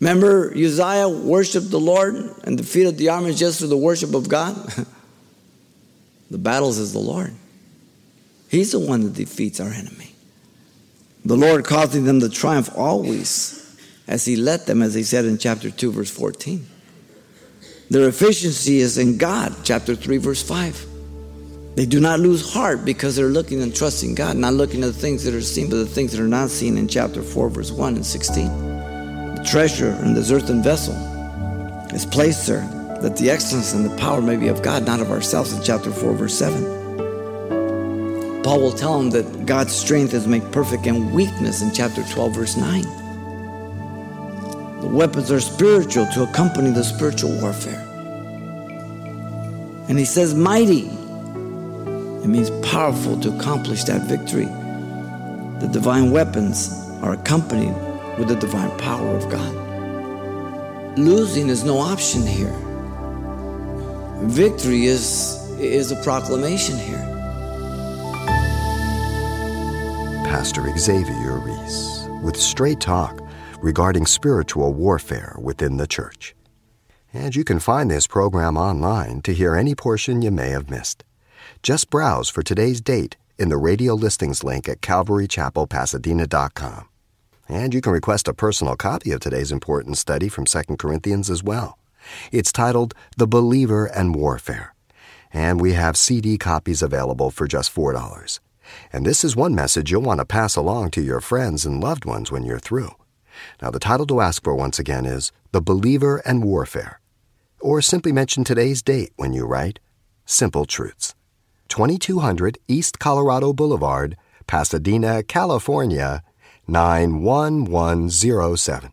Remember, 0.00 0.50
Uzziah 0.52 1.08
worshiped 1.08 1.70
the 1.70 1.78
Lord 1.78 2.14
and 2.44 2.56
defeated 2.56 2.96
the 2.96 3.10
armies 3.10 3.38
just 3.38 3.58
through 3.58 3.68
the 3.68 3.76
worship 3.76 4.14
of 4.14 4.28
God? 4.28 4.56
the 6.30 6.38
battles 6.38 6.78
is 6.78 6.94
the 6.94 6.98
Lord. 6.98 7.34
He's 8.48 8.72
the 8.72 8.80
one 8.80 9.02
that 9.02 9.14
defeats 9.14 9.60
our 9.60 9.68
enemy. 9.68 10.14
The 11.24 11.36
Lord 11.36 11.66
causing 11.66 12.04
them 12.04 12.20
to 12.20 12.30
triumph 12.30 12.70
always 12.74 13.78
as 14.08 14.24
He 14.24 14.36
led 14.36 14.60
them, 14.60 14.80
as 14.80 14.94
He 14.94 15.02
said 15.02 15.26
in 15.26 15.36
chapter 15.36 15.70
2, 15.70 15.92
verse 15.92 16.10
14. 16.10 16.66
Their 17.90 18.08
efficiency 18.08 18.78
is 18.78 18.96
in 18.96 19.18
God, 19.18 19.54
chapter 19.64 19.94
3, 19.94 20.16
verse 20.16 20.42
5. 20.42 20.86
They 21.76 21.84
do 21.84 22.00
not 22.00 22.20
lose 22.20 22.52
heart 22.52 22.84
because 22.86 23.16
they're 23.16 23.26
looking 23.26 23.62
and 23.62 23.74
trusting 23.74 24.14
God, 24.14 24.36
not 24.36 24.54
looking 24.54 24.82
at 24.82 24.86
the 24.86 24.92
things 24.98 25.24
that 25.24 25.34
are 25.34 25.42
seen, 25.42 25.68
but 25.68 25.76
the 25.76 25.86
things 25.86 26.12
that 26.12 26.20
are 26.20 26.28
not 26.28 26.48
seen 26.48 26.78
in 26.78 26.88
chapter 26.88 27.22
4, 27.22 27.50
verse 27.50 27.70
1 27.70 27.96
and 27.96 28.06
16 28.06 28.69
treasure 29.44 29.92
in 30.02 30.14
this 30.14 30.30
earthen 30.30 30.62
vessel 30.62 30.94
is 31.94 32.06
placed 32.06 32.46
there 32.46 32.66
that 33.00 33.16
the 33.16 33.30
excellence 33.30 33.72
and 33.72 33.84
the 33.84 33.96
power 33.96 34.20
may 34.20 34.36
be 34.36 34.48
of 34.48 34.62
God, 34.62 34.84
not 34.84 35.00
of 35.00 35.10
ourselves, 35.10 35.52
in 35.52 35.62
chapter 35.62 35.90
4, 35.90 36.12
verse 36.14 36.38
7. 36.38 38.42
Paul 38.42 38.60
will 38.60 38.72
tell 38.72 39.00
him 39.00 39.10
that 39.10 39.46
God's 39.46 39.74
strength 39.74 40.14
is 40.14 40.26
made 40.26 40.50
perfect 40.52 40.86
in 40.86 41.12
weakness 41.12 41.62
in 41.62 41.72
chapter 41.72 42.02
12, 42.02 42.34
verse 42.34 42.56
9. 42.56 42.82
The 44.80 44.88
weapons 44.88 45.30
are 45.30 45.40
spiritual 45.40 46.06
to 46.06 46.24
accompany 46.24 46.70
the 46.70 46.84
spiritual 46.84 47.38
warfare. 47.40 47.86
And 49.88 49.98
he 49.98 50.04
says, 50.04 50.34
mighty. 50.34 50.90
It 52.22 52.26
means 52.26 52.50
powerful 52.68 53.18
to 53.20 53.34
accomplish 53.34 53.84
that 53.84 54.02
victory. 54.02 54.48
The 55.60 55.68
divine 55.72 56.10
weapons 56.10 56.70
are 57.02 57.14
accompanied 57.14 57.74
with 58.18 58.28
the 58.28 58.36
divine 58.36 58.76
power 58.78 59.16
of 59.16 59.28
God. 59.28 60.98
Losing 60.98 61.48
is 61.48 61.64
no 61.64 61.78
option 61.78 62.26
here. 62.26 62.54
Victory 64.24 64.84
is, 64.84 65.50
is 65.58 65.92
a 65.92 66.02
proclamation 66.02 66.78
here. 66.78 67.06
Pastor 70.24 70.66
Xavier 70.76 71.38
Reese 71.38 72.06
with 72.22 72.36
straight 72.36 72.80
talk 72.80 73.20
regarding 73.60 74.06
spiritual 74.06 74.72
warfare 74.72 75.36
within 75.40 75.76
the 75.76 75.86
church. 75.86 76.34
And 77.12 77.34
you 77.34 77.44
can 77.44 77.58
find 77.58 77.90
this 77.90 78.06
program 78.06 78.56
online 78.56 79.20
to 79.22 79.34
hear 79.34 79.56
any 79.56 79.74
portion 79.74 80.22
you 80.22 80.30
may 80.30 80.50
have 80.50 80.70
missed. 80.70 81.04
Just 81.62 81.90
browse 81.90 82.28
for 82.28 82.42
today's 82.42 82.80
date 82.80 83.16
in 83.38 83.48
the 83.48 83.56
radio 83.56 83.94
listings 83.94 84.44
link 84.44 84.68
at 84.68 84.80
calvarychapelpasadena.com. 84.80 86.89
And 87.50 87.74
you 87.74 87.80
can 87.80 87.92
request 87.92 88.28
a 88.28 88.32
personal 88.32 88.76
copy 88.76 89.10
of 89.10 89.18
today's 89.18 89.50
important 89.50 89.98
study 89.98 90.28
from 90.28 90.44
2 90.44 90.76
Corinthians 90.78 91.28
as 91.28 91.42
well. 91.42 91.80
It's 92.30 92.52
titled 92.52 92.94
The 93.16 93.26
Believer 93.26 93.86
and 93.86 94.14
Warfare. 94.14 94.72
And 95.32 95.60
we 95.60 95.72
have 95.72 95.96
CD 95.96 96.38
copies 96.38 96.80
available 96.80 97.32
for 97.32 97.48
just 97.48 97.74
$4. 97.74 98.38
And 98.92 99.04
this 99.04 99.24
is 99.24 99.34
one 99.34 99.56
message 99.56 99.90
you'll 99.90 100.00
want 100.00 100.20
to 100.20 100.24
pass 100.24 100.54
along 100.54 100.92
to 100.92 101.02
your 101.02 101.20
friends 101.20 101.66
and 101.66 101.82
loved 101.82 102.04
ones 102.04 102.30
when 102.30 102.44
you're 102.44 102.60
through. 102.60 102.90
Now, 103.60 103.72
the 103.72 103.80
title 103.80 104.06
to 104.06 104.20
ask 104.20 104.44
for 104.44 104.54
once 104.54 104.78
again 104.78 105.04
is 105.04 105.32
The 105.50 105.60
Believer 105.60 106.22
and 106.24 106.44
Warfare. 106.44 107.00
Or 107.60 107.82
simply 107.82 108.12
mention 108.12 108.44
today's 108.44 108.80
date 108.80 109.12
when 109.16 109.32
you 109.32 109.44
write 109.44 109.80
Simple 110.24 110.66
Truths. 110.66 111.16
2200 111.68 112.58
East 112.68 113.00
Colorado 113.00 113.52
Boulevard, 113.52 114.16
Pasadena, 114.46 115.24
California 115.24 116.22
91107. 116.70 118.92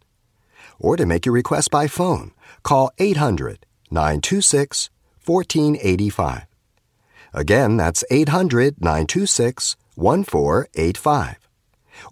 Or 0.80 0.98
to 0.98 1.06
make 1.06 1.26
your 1.26 1.34
request 1.34 1.72
by 1.72 1.88
phone, 1.88 2.34
call 2.64 2.92
800 2.98 3.66
926 3.90 4.90
1485. 5.24 6.46
Again, 7.34 7.78
that's 7.78 8.04
800 8.10 8.82
926 8.82 9.78
1485. 9.96 11.48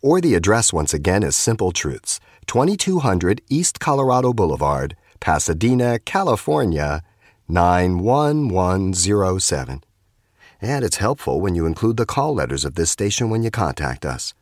Or 0.01 0.21
the 0.21 0.35
address 0.35 0.71
once 0.73 0.93
again 0.93 1.23
is 1.23 1.35
Simple 1.35 1.71
Truths, 1.71 2.19
2200 2.47 3.41
East 3.49 3.79
Colorado 3.79 4.33
Boulevard, 4.33 4.95
Pasadena, 5.19 5.99
California 5.99 7.03
91107. 7.47 9.83
And 10.61 10.85
it's 10.85 10.97
helpful 10.97 11.41
when 11.41 11.55
you 11.55 11.65
include 11.65 11.97
the 11.97 12.05
call 12.05 12.33
letters 12.33 12.65
of 12.65 12.75
this 12.75 12.91
station 12.91 13.29
when 13.29 13.43
you 13.43 13.51
contact 13.51 14.05
us. 14.05 14.33